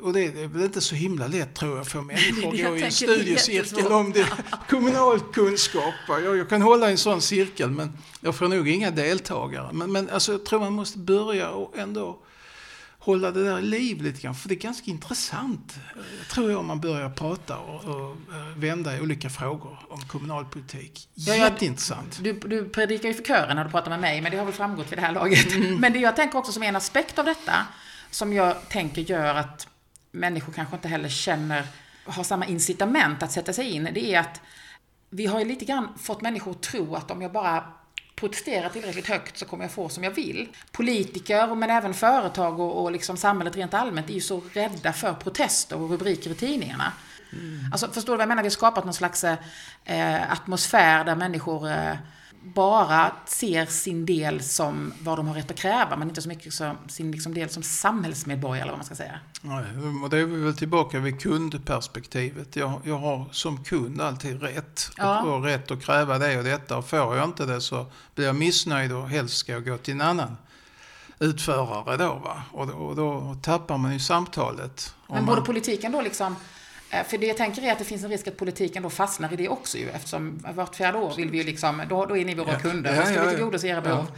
och 0.01 0.13
det 0.13 0.23
är 0.23 0.47
väl 0.47 0.63
inte 0.63 0.81
så 0.81 0.95
himla 0.95 1.27
lätt 1.27 1.55
tror 1.55 1.77
jag 1.77 1.87
för 1.87 2.01
människor 2.01 2.53
att 2.53 2.71
gå 2.71 2.77
i 2.77 2.83
en 2.83 2.91
studiecirkel 2.91 3.87
om 3.91 4.11
det 4.11 4.27
kommunal 4.69 5.19
kunskap. 5.19 5.93
Jag, 6.07 6.37
jag, 6.37 6.49
kan 6.49 6.61
hålla 6.61 6.89
en 6.89 6.97
sån 6.97 7.21
cirkel 7.21 7.69
men 7.69 7.97
jag 8.21 8.35
får 8.35 8.47
nog 8.47 8.69
inga 8.69 8.91
deltagare. 8.91 9.69
Men, 9.73 9.91
men 9.91 10.09
alltså, 10.09 10.31
jag 10.31 10.45
tror 10.45 10.59
man 10.59 10.73
måste 10.73 10.97
börja 10.97 11.49
och 11.49 11.77
ändå 11.77 12.19
hålla 13.05 13.31
det 13.31 13.43
där 13.43 13.59
i 13.59 13.61
liv 13.61 14.01
lite 14.01 14.21
grann. 14.21 14.35
För 14.35 14.49
det 14.49 14.55
är 14.55 14.59
ganska 14.59 14.91
intressant, 14.91 15.75
eh, 15.95 16.27
tror 16.33 16.51
jag, 16.51 16.59
om 16.59 16.65
man 16.65 16.79
börjar 16.79 17.09
prata 17.09 17.57
och, 17.57 17.83
och 17.83 18.11
eh, 18.11 18.57
vända 18.57 18.97
i 18.97 19.01
olika 19.01 19.29
frågor 19.29 19.79
om 19.89 20.01
kommunalpolitik. 20.01 21.09
Jätteintressant. 21.13 22.19
Du, 22.21 22.33
du 22.33 22.69
predikar 22.69 23.09
ju 23.09 23.13
för 23.13 23.23
kören 23.23 23.55
när 23.55 23.65
du 23.65 23.71
pratar 23.71 23.89
med 23.89 23.99
mig, 23.99 24.21
men 24.21 24.31
det 24.31 24.37
har 24.37 24.45
väl 24.45 24.53
framgått 24.53 24.91
vid 24.91 24.97
det 24.97 25.01
här 25.01 25.13
laget. 25.13 25.53
Mm. 25.53 25.75
Men 25.75 25.93
det 25.93 25.99
jag 25.99 26.15
tänker 26.15 26.37
också 26.37 26.51
som 26.51 26.63
en 26.63 26.75
aspekt 26.75 27.19
av 27.19 27.25
detta, 27.25 27.67
som 28.15 28.33
jag 28.33 28.69
tänker 28.69 29.01
gör 29.01 29.35
att 29.35 29.67
människor 30.11 30.53
kanske 30.53 30.75
inte 30.75 30.87
heller 30.87 31.09
känner, 31.09 31.67
har 32.05 32.23
samma 32.23 32.45
incitament 32.45 33.23
att 33.23 33.31
sätta 33.31 33.53
sig 33.53 33.71
in, 33.71 33.89
det 33.93 34.13
är 34.13 34.19
att 34.19 34.41
vi 35.09 35.25
har 35.25 35.39
ju 35.39 35.45
lite 35.45 35.65
grann 35.65 35.87
fått 35.97 36.21
människor 36.21 36.51
att 36.51 36.61
tro 36.61 36.95
att 36.95 37.11
om 37.11 37.21
jag 37.21 37.31
bara 37.31 37.63
protesterar 38.15 38.69
tillräckligt 38.69 39.07
högt 39.07 39.37
så 39.37 39.45
kommer 39.45 39.63
jag 39.63 39.71
få 39.71 39.89
som 39.89 40.03
jag 40.03 40.11
vill. 40.11 40.47
Politiker, 40.71 41.55
men 41.55 41.69
även 41.69 41.93
företag 41.93 42.59
och, 42.59 42.83
och 42.83 42.91
liksom 42.91 43.17
samhället 43.17 43.55
rent 43.55 43.73
allmänt 43.73 44.09
är 44.09 44.13
ju 44.13 44.21
så 44.21 44.41
rädda 44.53 44.93
för 44.93 45.13
protester 45.13 45.81
och 45.81 45.89
rubriker 45.89 46.29
i 46.29 46.35
tidningarna. 46.35 46.93
Mm. 47.33 47.71
Alltså, 47.71 47.87
förstår 47.91 48.13
du 48.13 48.17
vad 48.17 48.21
jag 48.21 48.29
menar? 48.29 48.43
Vi 48.43 48.47
har 48.47 48.51
skapat 48.51 48.85
någon 48.85 48.93
slags 48.93 49.23
eh, 49.23 50.31
atmosfär 50.31 51.03
där 51.03 51.15
människor 51.15 51.69
eh, 51.69 51.93
bara 52.53 53.11
ser 53.25 53.65
sin 53.65 54.05
del 54.05 54.43
som 54.43 54.93
vad 54.99 55.17
de 55.17 55.27
har 55.27 55.35
rätt 55.35 55.51
att 55.51 55.57
kräva, 55.57 55.95
men 55.95 56.09
inte 56.09 56.21
så 56.21 56.29
mycket 56.29 56.53
som 56.53 56.77
sin 56.87 57.11
liksom 57.11 57.33
del 57.33 57.49
som 57.49 57.63
samhällsmedborgare, 57.63 58.61
eller 58.61 58.71
vad 58.71 58.79
man 58.79 58.85
ska 58.85 58.95
säga. 58.95 59.19
Nej, 59.41 59.65
och 60.03 60.09
det 60.09 60.17
är 60.17 60.25
vi 60.25 60.43
väl 60.43 60.57
tillbaka 60.57 60.99
vid 60.99 61.21
kundperspektivet. 61.21 62.55
Jag, 62.55 62.81
jag 62.83 62.97
har 62.97 63.25
som 63.31 63.63
kund 63.63 64.01
alltid 64.01 64.41
rätt. 64.41 64.91
Ja. 64.97 65.21
Och, 65.21 65.33
och 65.33 65.43
rätt 65.43 65.71
att 65.71 65.83
kräva 65.83 66.17
det 66.17 66.37
och 66.37 66.43
detta. 66.43 66.77
Och 66.77 66.89
får 66.89 67.15
jag 67.15 67.23
inte 67.23 67.45
det 67.45 67.61
så 67.61 67.85
blir 68.15 68.25
jag 68.25 68.35
missnöjd 68.35 68.91
och 68.91 69.09
helst 69.09 69.37
ska 69.37 69.51
jag 69.51 69.65
gå 69.65 69.77
till 69.77 69.93
en 69.93 70.01
annan 70.01 70.37
utförare 71.19 71.97
då. 71.97 72.13
Va? 72.13 72.43
Och, 72.51 72.69
och 72.69 72.95
då 72.95 73.37
tappar 73.41 73.77
man 73.77 73.93
ju 73.93 73.99
samtalet. 73.99 74.95
Men 75.07 75.25
borde 75.25 75.37
man... 75.37 75.45
politiken 75.45 75.91
då 75.91 76.01
liksom 76.01 76.35
för 77.03 77.17
det 77.17 77.27
jag 77.27 77.37
tänker 77.37 77.61
är 77.61 77.71
att 77.71 77.79
det 77.79 77.85
finns 77.85 78.03
en 78.03 78.09
risk 78.09 78.27
att 78.27 78.37
politiken 78.37 78.83
då 78.83 78.89
fastnar 78.89 79.33
i 79.33 79.35
det 79.35 79.49
också 79.49 79.77
ju, 79.77 79.89
eftersom 79.89 80.43
vart 80.53 80.75
fjärde 80.75 80.97
år 80.97 81.13
vill 81.17 81.29
vi 81.29 81.37
ju 81.37 81.43
liksom, 81.43 81.81
då, 81.89 82.05
då 82.05 82.17
är 82.17 82.25
ni 82.25 82.35
våra 82.35 82.51
ja. 82.51 82.59
kunder, 82.59 82.95
då 82.95 83.01
ska 83.01 83.13
ja, 83.13 83.23
vi 83.23 83.29
tillgodose 83.29 83.67
era 83.67 83.81
behov. 83.81 84.11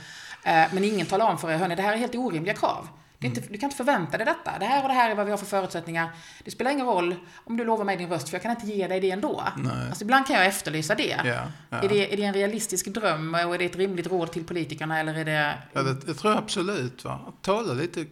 Ja. 0.43 0.63
Eh, 0.63 0.67
men 0.73 0.83
ingen 0.83 1.05
talar 1.05 1.31
om 1.31 1.37
för 1.37 1.51
er, 1.51 1.57
hörni, 1.57 1.75
det 1.75 1.81
här 1.81 1.93
är 1.93 1.97
helt 1.97 2.15
orimliga 2.15 2.53
krav. 2.53 2.87
Inte. 3.19 3.41
Du 3.41 3.57
kan 3.57 3.67
inte 3.67 3.77
förvänta 3.77 4.17
dig 4.17 4.25
detta. 4.25 4.59
Det 4.59 4.65
här 4.65 4.83
och 4.83 4.87
det 4.89 4.93
här 4.93 5.11
är 5.11 5.15
vad 5.15 5.25
vi 5.25 5.31
har 5.31 5.37
för 5.37 5.45
förutsättningar. 5.45 6.09
Det 6.43 6.51
spelar 6.51 6.71
ingen 6.71 6.85
roll 6.85 7.15
om 7.45 7.57
du 7.57 7.63
lovar 7.63 7.85
mig 7.85 7.97
din 7.97 8.09
röst, 8.09 8.29
för 8.29 8.35
jag 8.35 8.41
kan 8.41 8.51
inte 8.51 8.67
ge 8.67 8.87
dig 8.87 8.99
det 8.99 9.11
ändå. 9.11 9.43
Alltså, 9.89 10.03
ibland 10.03 10.27
kan 10.27 10.35
jag 10.35 10.45
efterlysa 10.45 10.95
det. 10.95 11.21
Ja, 11.25 11.35
ja. 11.69 11.77
Är 11.77 11.89
det. 11.89 12.13
Är 12.13 12.17
det 12.17 12.23
en 12.23 12.33
realistisk 12.33 12.87
dröm 12.87 13.35
och 13.35 13.55
är 13.55 13.57
det 13.57 13.65
ett 13.65 13.75
rimligt 13.75 14.07
råd 14.07 14.31
till 14.31 14.43
politikerna 14.43 14.99
eller 14.99 15.13
är 15.15 15.25
det... 15.25 15.53
Ja, 15.73 15.83
det, 15.83 15.93
det 15.93 16.13
tror 16.13 16.33
jag 16.33 16.43
absolut. 16.43 17.03
Va? 17.03 17.33
Tala 17.41 17.73
lite 17.73 18.05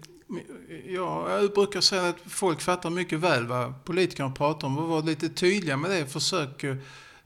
Ja, 0.86 1.40
jag 1.40 1.54
brukar 1.54 1.82
säga 1.82 2.08
att 2.08 2.18
folk 2.28 2.62
fattar 2.62 2.90
mycket 2.90 3.20
väl 3.20 3.48
vad 3.48 3.86
politikerna 3.86 4.32
pratar 4.32 4.68
om 4.68 4.78
och 4.78 4.88
var 4.88 5.04
lite 5.04 5.30
tydliga 5.30 5.78
med 5.78 5.92
det. 5.92 6.06
Försök 6.06 6.64
eh, 6.64 6.76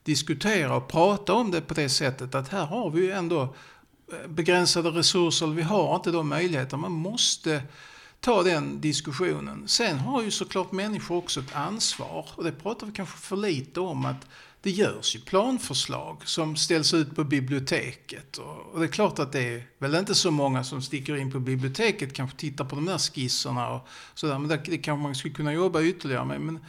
diskutera 0.03 0.75
och 0.75 0.87
prata 0.87 1.33
om 1.33 1.51
det 1.51 1.61
på 1.61 1.73
det 1.73 1.89
sättet 1.89 2.35
att 2.35 2.47
här 2.47 2.65
har 2.65 2.89
vi 2.89 3.01
ju 3.01 3.11
ändå 3.11 3.41
eh, 4.11 4.27
begränsade 4.27 4.89
resurser, 4.89 5.47
vi 5.47 5.61
har 5.61 5.95
inte 5.95 6.11
de 6.11 6.29
möjligheterna. 6.29 6.81
Man 6.81 6.91
måste 6.91 7.61
ta 8.19 8.43
den 8.43 8.81
diskussionen. 8.81 9.67
Sen 9.67 9.99
har 9.99 10.21
ju 10.21 10.31
såklart 10.31 10.71
människor 10.71 11.17
också 11.17 11.39
ett 11.39 11.55
ansvar 11.55 12.29
och 12.35 12.43
det 12.43 12.51
pratar 12.51 12.87
vi 12.87 12.93
kanske 12.93 13.17
för 13.17 13.37
lite 13.37 13.79
om 13.79 14.05
att 14.05 14.27
det 14.61 14.71
görs 14.71 15.15
ju 15.15 15.19
planförslag 15.19 16.21
som 16.25 16.55
ställs 16.55 16.93
ut 16.93 17.15
på 17.15 17.23
biblioteket. 17.23 18.37
Och 18.37 18.79
det 18.79 18.85
är 18.85 18.91
klart 18.91 19.19
att 19.19 19.31
det 19.31 19.41
är 19.41 19.63
väl 19.77 19.95
inte 19.95 20.15
så 20.15 20.31
många 20.31 20.63
som 20.63 20.81
sticker 20.81 21.15
in 21.15 21.31
på 21.31 21.39
biblioteket, 21.39 22.13
kanske 22.13 22.37
tittar 22.37 22.65
på 22.65 22.75
de 22.75 22.85
där 22.85 22.97
skisserna 22.97 23.69
och 23.69 23.87
sådär. 24.13 24.39
Men 24.39 24.49
det, 24.49 24.61
det 24.65 24.77
kanske 24.77 25.03
man 25.03 25.15
skulle 25.15 25.33
kunna 25.33 25.53
jobba 25.53 25.81
ytterligare 25.81 26.25
med. 26.25 26.41
Men 26.41 26.59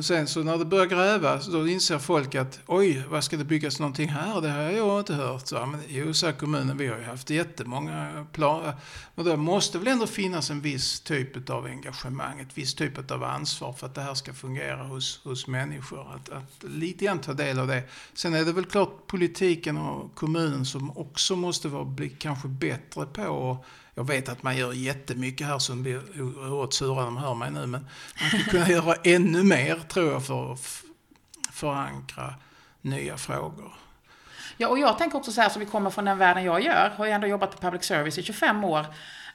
Sen 0.00 0.26
så 0.26 0.42
när 0.42 0.58
det 0.58 0.64
börjar 0.64 0.86
grävas 0.86 1.46
då 1.46 1.68
inser 1.68 1.98
folk 1.98 2.34
att 2.34 2.60
oj, 2.66 3.04
vad 3.10 3.24
ska 3.24 3.36
det 3.36 3.44
byggas 3.44 3.78
någonting 3.78 4.08
här? 4.08 4.40
Det 4.40 4.50
har 4.50 4.62
jag 4.62 5.00
inte 5.00 5.14
hört. 5.14 5.46
Så, 5.46 5.66
men, 5.66 5.80
jo, 5.88 6.14
sa 6.14 6.32
kommunen, 6.32 6.78
vi 6.78 6.86
har 6.86 6.98
ju 6.98 7.04
haft 7.04 7.30
jättemånga 7.30 8.26
planer. 8.32 8.74
Men 9.14 9.24
det 9.24 9.36
måste 9.36 9.78
väl 9.78 9.88
ändå 9.88 10.06
finnas 10.06 10.50
en 10.50 10.60
viss 10.60 11.00
typ 11.00 11.50
av 11.50 11.64
engagemang, 11.64 12.40
ett 12.40 12.58
visst 12.58 12.78
typ 12.78 13.10
av 13.10 13.24
ansvar 13.24 13.72
för 13.72 13.86
att 13.86 13.94
det 13.94 14.00
här 14.00 14.14
ska 14.14 14.32
fungera 14.32 14.82
hos, 14.82 15.20
hos 15.24 15.46
människor. 15.46 16.14
Att, 16.14 16.28
att 16.30 16.64
lite 16.70 17.04
grann 17.04 17.18
ta 17.18 17.32
del 17.32 17.58
av 17.58 17.66
det. 17.66 17.82
Sen 18.14 18.34
är 18.34 18.44
det 18.44 18.52
väl 18.52 18.64
klart 18.64 19.06
politiken 19.06 19.78
och 19.78 20.14
kommunen 20.14 20.66
som 20.66 20.98
också 20.98 21.36
måste 21.36 21.68
vara, 21.68 21.84
bli 21.84 22.08
kanske 22.08 22.48
bättre 22.48 23.06
på 23.06 23.64
jag 23.98 24.06
vet 24.06 24.28
att 24.28 24.42
man 24.42 24.56
gör 24.56 24.72
jättemycket 24.72 25.46
här 25.46 25.58
som 25.58 25.82
blir 25.82 26.20
oerhört 26.20 26.72
sura 26.72 27.04
de 27.04 27.16
hör 27.16 27.34
mig 27.34 27.50
nu, 27.50 27.66
men 27.66 27.86
man 28.20 28.28
skulle 28.28 28.44
kunna 28.44 28.68
göra 28.68 28.94
ännu 29.04 29.42
mer 29.42 29.76
tror 29.88 30.12
jag 30.12 30.26
för 30.26 30.52
att 30.52 30.82
förankra 31.50 32.34
nya 32.80 33.16
frågor. 33.16 33.72
Ja, 34.56 34.68
och 34.68 34.78
jag 34.78 34.98
tänker 34.98 35.18
också 35.18 35.32
så 35.32 35.40
här 35.40 35.48
som 35.48 35.60
vi 35.60 35.66
kommer 35.66 35.90
från 35.90 36.04
den 36.04 36.18
världen 36.18 36.44
jag 36.44 36.64
gör, 36.64 36.92
har 36.96 37.06
jag 37.06 37.14
ändå 37.14 37.26
jobbat 37.26 37.50
på 37.50 37.58
public 37.58 37.84
service 37.84 38.18
i 38.18 38.22
25 38.22 38.64
år, 38.64 38.80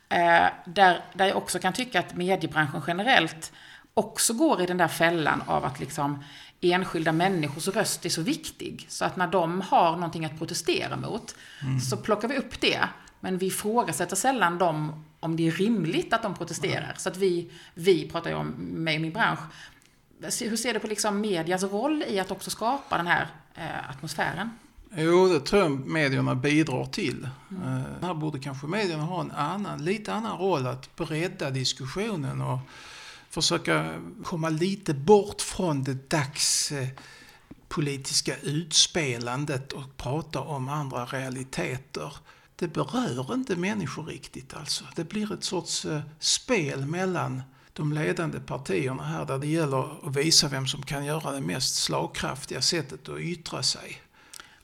eh, 0.10 0.46
där, 0.66 1.06
där 1.14 1.26
jag 1.26 1.38
också 1.38 1.60
kan 1.60 1.74
tycka 1.74 2.00
att 2.00 2.16
mediebranschen 2.16 2.82
generellt 2.88 3.52
också 3.94 4.34
går 4.34 4.62
i 4.62 4.66
den 4.66 4.78
där 4.78 4.88
fällan 4.88 5.44
av 5.48 5.66
att 5.66 5.80
liksom 5.80 6.24
enskilda 6.62 7.12
människors 7.12 7.68
röst 7.68 8.06
är 8.06 8.10
så 8.10 8.22
viktig. 8.22 8.86
Så 8.90 9.06
att 9.06 9.16
när 9.16 9.28
de 9.28 9.62
har 9.62 9.92
någonting 9.92 10.26
att 10.26 10.38
protestera 10.38 10.96
mot, 10.96 11.36
mm. 11.62 11.80
så 11.80 11.98
plockar 11.98 12.28
vi 12.28 12.38
upp 12.38 12.62
det. 12.62 12.80
Men 13.24 13.38
vi 13.38 13.46
ifrågasätter 13.46 14.16
sällan 14.16 14.58
dem 14.58 15.04
om 15.20 15.36
det 15.36 15.48
är 15.48 15.52
rimligt 15.52 16.14
att 16.14 16.24
de 16.24 16.36
protesterar. 16.36 16.84
Mm. 16.84 16.96
Så 16.98 17.10
att 17.10 17.18
vi, 17.18 17.52
vi 17.74 18.10
pratar 18.10 18.30
ju 18.30 18.36
om 18.36 18.48
mig 18.58 18.96
och 18.96 19.02
min 19.02 19.14
bransch. 19.14 19.40
Hur 20.22 20.56
ser 20.56 20.74
du 20.74 20.80
på 20.80 20.88
liksom 20.88 21.22
medias 21.22 21.64
roll 21.64 22.04
i 22.08 22.20
att 22.20 22.32
också 22.32 22.50
skapa 22.50 22.98
den 22.98 23.08
här 23.08 23.28
eh, 23.56 23.90
atmosfären? 23.90 24.50
Jo, 24.96 25.28
det 25.28 25.40
tror 25.40 25.62
jag 25.62 25.72
medierna 25.72 26.36
bidrar 26.36 26.86
till. 26.86 27.30
Mm. 27.52 27.64
Eh, 27.64 27.82
här 28.02 28.14
borde 28.14 28.40
kanske 28.40 28.68
medierna 28.68 29.04
ha 29.04 29.22
en 29.22 29.32
annan, 29.32 29.86
lite 29.86 30.14
annan 30.14 30.38
roll 30.38 30.68
att 30.68 30.96
bredda 30.96 31.50
diskussionen 31.50 32.42
och 32.42 32.60
försöka 33.30 33.94
komma 34.24 34.50
lite 34.50 34.94
bort 34.94 35.42
från 35.42 35.84
det 35.84 36.10
dagspolitiska 36.10 38.36
utspelandet 38.42 39.74
och 39.74 39.98
prata 39.98 40.40
om 40.40 40.70
andra 40.70 41.06
realiteter 41.06 42.14
det 42.64 42.68
berör 42.68 43.34
inte 43.34 43.56
människor 43.56 44.04
riktigt 44.04 44.54
alltså. 44.54 44.86
Det 44.96 45.04
blir 45.04 45.34
ett 45.34 45.44
sorts 45.44 45.86
eh, 45.86 46.02
spel 46.20 46.86
mellan 46.86 47.42
de 47.74 47.94
ledande 47.94 48.40
partierna 48.40 49.04
här 49.04 49.26
där 49.26 49.38
det 49.38 49.48
gäller 49.48 50.08
att 50.08 50.16
visa 50.16 50.48
vem 50.48 50.68
som 50.68 50.84
kan 50.84 51.06
göra 51.06 51.32
det 51.32 51.42
mest 51.42 51.76
slagkraftiga 51.76 52.62
sättet 52.62 53.10
att 53.10 53.20
yttra 53.20 53.64
sig. 53.64 54.02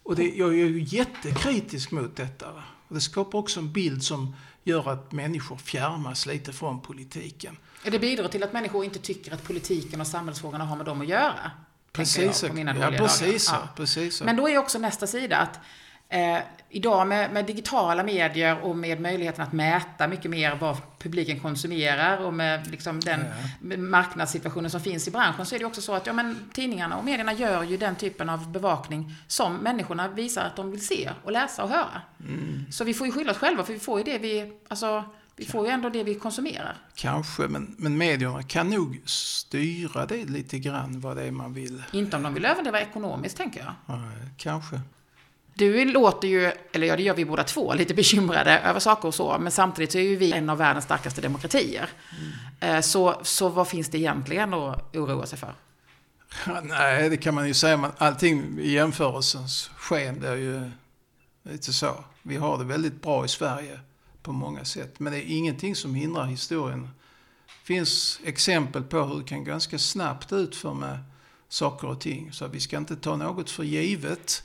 Och 0.03 0.15
det, 0.15 0.23
jag 0.23 0.49
är 0.49 0.53
ju 0.53 0.83
jättekritisk 0.83 1.91
mot 1.91 2.15
detta. 2.15 2.49
Och 2.87 2.95
det 2.95 3.01
skapar 3.01 3.39
också 3.39 3.59
en 3.59 3.73
bild 3.73 4.03
som 4.03 4.35
gör 4.63 4.89
att 4.89 5.11
människor 5.11 5.57
fjärmas 5.57 6.25
lite 6.25 6.53
från 6.53 6.81
politiken. 6.81 7.57
Det 7.83 7.99
bidrar 7.99 8.27
till 8.27 8.43
att 8.43 8.53
människor 8.53 8.85
inte 8.85 8.99
tycker 8.99 9.33
att 9.33 9.43
politiken 9.43 10.01
och 10.01 10.07
samhällsfrågorna 10.07 10.65
har 10.65 10.75
med 10.75 10.85
dem 10.85 11.01
att 11.01 11.07
göra. 11.07 11.51
Precis, 11.91 12.43
ja, 12.43 12.49
precis, 12.97 13.49
ja. 13.51 13.67
precis. 13.75 14.21
Men 14.21 14.35
då 14.35 14.49
är 14.49 14.57
också 14.57 14.79
nästa 14.79 15.07
sida 15.07 15.37
att 15.37 15.59
Eh, 16.11 16.37
idag 16.69 17.07
med, 17.07 17.31
med, 17.31 17.45
digitala 17.45 18.03
medier 18.03 18.61
och 18.61 18.77
med 18.77 19.01
möjligheten 19.01 19.43
att 19.43 19.53
mäta 19.53 20.07
mycket 20.07 20.31
mer 20.31 20.55
vad 20.55 20.77
publiken 20.99 21.39
konsumerar 21.39 22.17
och 22.25 22.33
med 22.33 22.67
liksom 22.67 22.99
den 22.99 23.25
ja. 23.61 23.77
marknadssituationen 23.77 24.71
som 24.71 24.81
finns 24.81 25.07
i 25.07 25.11
branschen 25.11 25.45
så 25.45 25.55
är 25.55 25.59
det 25.59 25.65
också 25.65 25.81
så 25.81 25.93
att 25.93 26.07
ja, 26.07 26.13
men, 26.13 26.49
tidningarna 26.53 26.97
och 26.97 27.05
medierna 27.05 27.33
gör 27.33 27.63
ju 27.63 27.77
den 27.77 27.95
typen 27.95 28.29
av 28.29 28.51
bevakning 28.51 29.15
som 29.27 29.55
människorna 29.55 30.07
visar 30.07 30.45
att 30.45 30.55
de 30.55 30.71
vill 30.71 30.85
se 30.85 31.09
och 31.23 31.31
läsa 31.31 31.63
och 31.63 31.69
höra. 31.69 32.01
Mm. 32.19 32.65
Så 32.71 32.83
vi 32.83 32.93
får 32.93 33.07
ju 33.07 33.13
skylla 33.13 33.31
oss 33.31 33.37
själva 33.37 33.63
för 33.63 33.73
vi 33.73 33.79
får 33.79 33.99
ju 33.99 34.03
det 34.03 34.17
vi, 34.17 34.53
alltså, 34.67 35.03
vi 35.35 35.45
får 35.45 35.65
ju 35.65 35.71
ändå 35.71 35.89
det 35.89 36.03
vi 36.03 36.15
konsumerar. 36.15 36.77
Kanske, 36.95 37.41
men, 37.41 37.75
men 37.77 37.97
medierna 37.97 38.43
kan 38.43 38.69
nog 38.69 39.01
styra 39.05 40.05
det 40.05 40.25
lite 40.25 40.59
grann 40.59 40.99
vad 40.99 41.17
det 41.17 41.23
är 41.23 41.31
man 41.31 41.53
vill. 41.53 41.83
Inte 41.91 42.15
om 42.15 42.23
de 42.23 42.33
vill 42.33 42.45
överdriva 42.45 42.81
ekonomiskt, 42.81 43.37
tänker 43.37 43.59
jag. 43.59 43.97
Nej, 43.97 44.29
kanske. 44.37 44.79
Du 45.59 45.85
låter 45.85 46.27
ju, 46.27 46.51
eller 46.71 46.87
ja 46.87 46.95
det 46.95 47.03
gör 47.03 47.13
vi 47.13 47.25
båda 47.25 47.43
två, 47.43 47.73
lite 47.73 47.93
bekymrade 47.93 48.59
över 48.59 48.79
saker 48.79 49.07
och 49.07 49.15
så. 49.15 49.37
Men 49.39 49.51
samtidigt 49.51 49.91
så 49.91 49.97
är 49.97 50.01
ju 50.01 50.15
vi 50.15 50.31
en 50.31 50.49
av 50.49 50.57
världens 50.57 50.85
starkaste 50.85 51.21
demokratier. 51.21 51.89
Mm. 52.61 52.83
Så, 52.83 53.21
så 53.23 53.49
vad 53.49 53.67
finns 53.67 53.89
det 53.89 53.97
egentligen 53.97 54.53
att 54.53 54.95
oroa 54.95 55.25
sig 55.25 55.39
för? 55.39 55.53
Ja, 56.45 56.61
nej, 56.63 57.09
det 57.09 57.17
kan 57.17 57.35
man 57.35 57.47
ju 57.47 57.53
säga. 57.53 57.91
allting 57.97 58.59
i 58.59 58.71
jämförelsens 58.71 59.69
sken 59.77 60.19
blir 60.19 60.35
ju 60.35 60.71
lite 61.43 61.73
så. 61.73 62.03
Vi 62.21 62.35
har 62.35 62.57
det 62.57 62.63
väldigt 62.63 63.01
bra 63.01 63.25
i 63.25 63.27
Sverige 63.27 63.79
på 64.23 64.31
många 64.31 64.65
sätt. 64.65 64.99
Men 64.99 65.13
det 65.13 65.19
är 65.19 65.37
ingenting 65.37 65.75
som 65.75 65.95
hindrar 65.95 66.25
historien. 66.25 66.89
Det 67.45 67.65
finns 67.65 68.19
exempel 68.23 68.83
på 68.83 69.01
hur 69.01 69.19
det 69.19 69.27
kan 69.27 69.43
ganska 69.43 69.79
snabbt 69.79 70.33
utför 70.33 70.73
med 70.73 70.99
saker 71.49 71.87
och 71.87 72.01
ting. 72.01 72.33
Så 72.33 72.47
vi 72.47 72.59
ska 72.59 72.77
inte 72.77 72.95
ta 72.95 73.15
något 73.15 73.49
för 73.49 73.63
givet 73.63 74.43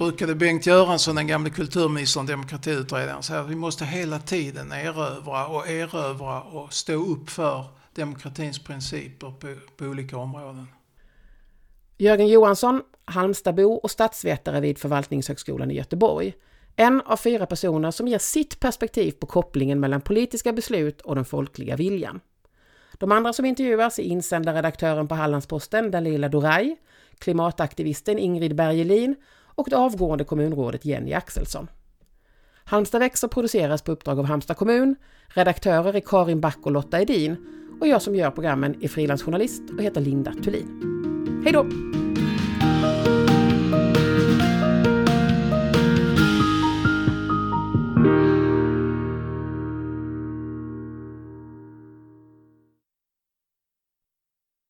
brukade 0.00 0.34
Bengt 0.34 0.66
Göransson, 0.66 1.16
den 1.16 1.26
gamle 1.26 1.50
kulturministern, 1.50 2.26
demokratiutredaren, 2.26 3.22
säga 3.22 3.40
att 3.40 3.50
vi 3.50 3.54
måste 3.54 3.84
hela 3.84 4.18
tiden 4.18 4.72
erövra 4.72 5.46
och 5.46 5.68
erövra 5.68 6.42
och 6.42 6.72
stå 6.72 6.92
upp 6.92 7.30
för 7.30 7.64
demokratins 7.94 8.58
principer 8.58 9.30
på, 9.30 9.54
på 9.76 9.84
olika 9.84 10.16
områden. 10.16 10.66
Jörgen 11.98 12.28
Johansson, 12.28 12.82
Halmstadbo 13.04 13.72
och 13.72 13.90
statsvetare 13.90 14.60
vid 14.60 14.78
Förvaltningshögskolan 14.78 15.70
i 15.70 15.74
Göteborg. 15.74 16.34
En 16.76 17.00
av 17.00 17.16
fyra 17.16 17.46
personer 17.46 17.90
som 17.90 18.08
ger 18.08 18.18
sitt 18.18 18.60
perspektiv 18.60 19.12
på 19.12 19.26
kopplingen 19.26 19.80
mellan 19.80 20.00
politiska 20.00 20.52
beslut 20.52 21.00
och 21.00 21.14
den 21.14 21.24
folkliga 21.24 21.76
viljan. 21.76 22.20
De 22.98 23.12
andra 23.12 23.32
som 23.32 23.44
intervjuas 23.44 23.98
är 23.98 24.02
insändarredaktören 24.02 25.08
på 25.08 25.14
Hallandsposten 25.14 25.90
Dalila 25.90 26.28
Doray, 26.28 26.76
klimataktivisten 27.18 28.18
Ingrid 28.18 28.56
Bergelin 28.56 29.16
och 29.60 29.70
det 29.70 29.76
avgående 29.76 30.24
kommunrådet 30.24 30.84
Jenny 30.84 31.12
Axelsson. 31.12 31.68
Halmstad 32.64 33.00
växer 33.00 33.28
produceras 33.28 33.82
på 33.82 33.92
uppdrag 33.92 34.18
av 34.18 34.24
Halmstad 34.24 34.56
kommun. 34.56 34.96
Redaktörer 35.28 35.96
är 35.96 36.00
Karin 36.00 36.40
Back 36.40 36.58
och 36.62 36.72
Lotta 36.72 37.00
Edin 37.00 37.36
och 37.80 37.88
jag 37.88 38.02
som 38.02 38.14
gör 38.14 38.30
programmen 38.30 38.76
är 38.82 38.88
frilansjournalist 38.88 39.62
och 39.76 39.82
heter 39.82 40.00
Linda 40.00 40.32
Thulin. 40.32 41.42
Hej 41.44 41.52
då! 41.52 41.66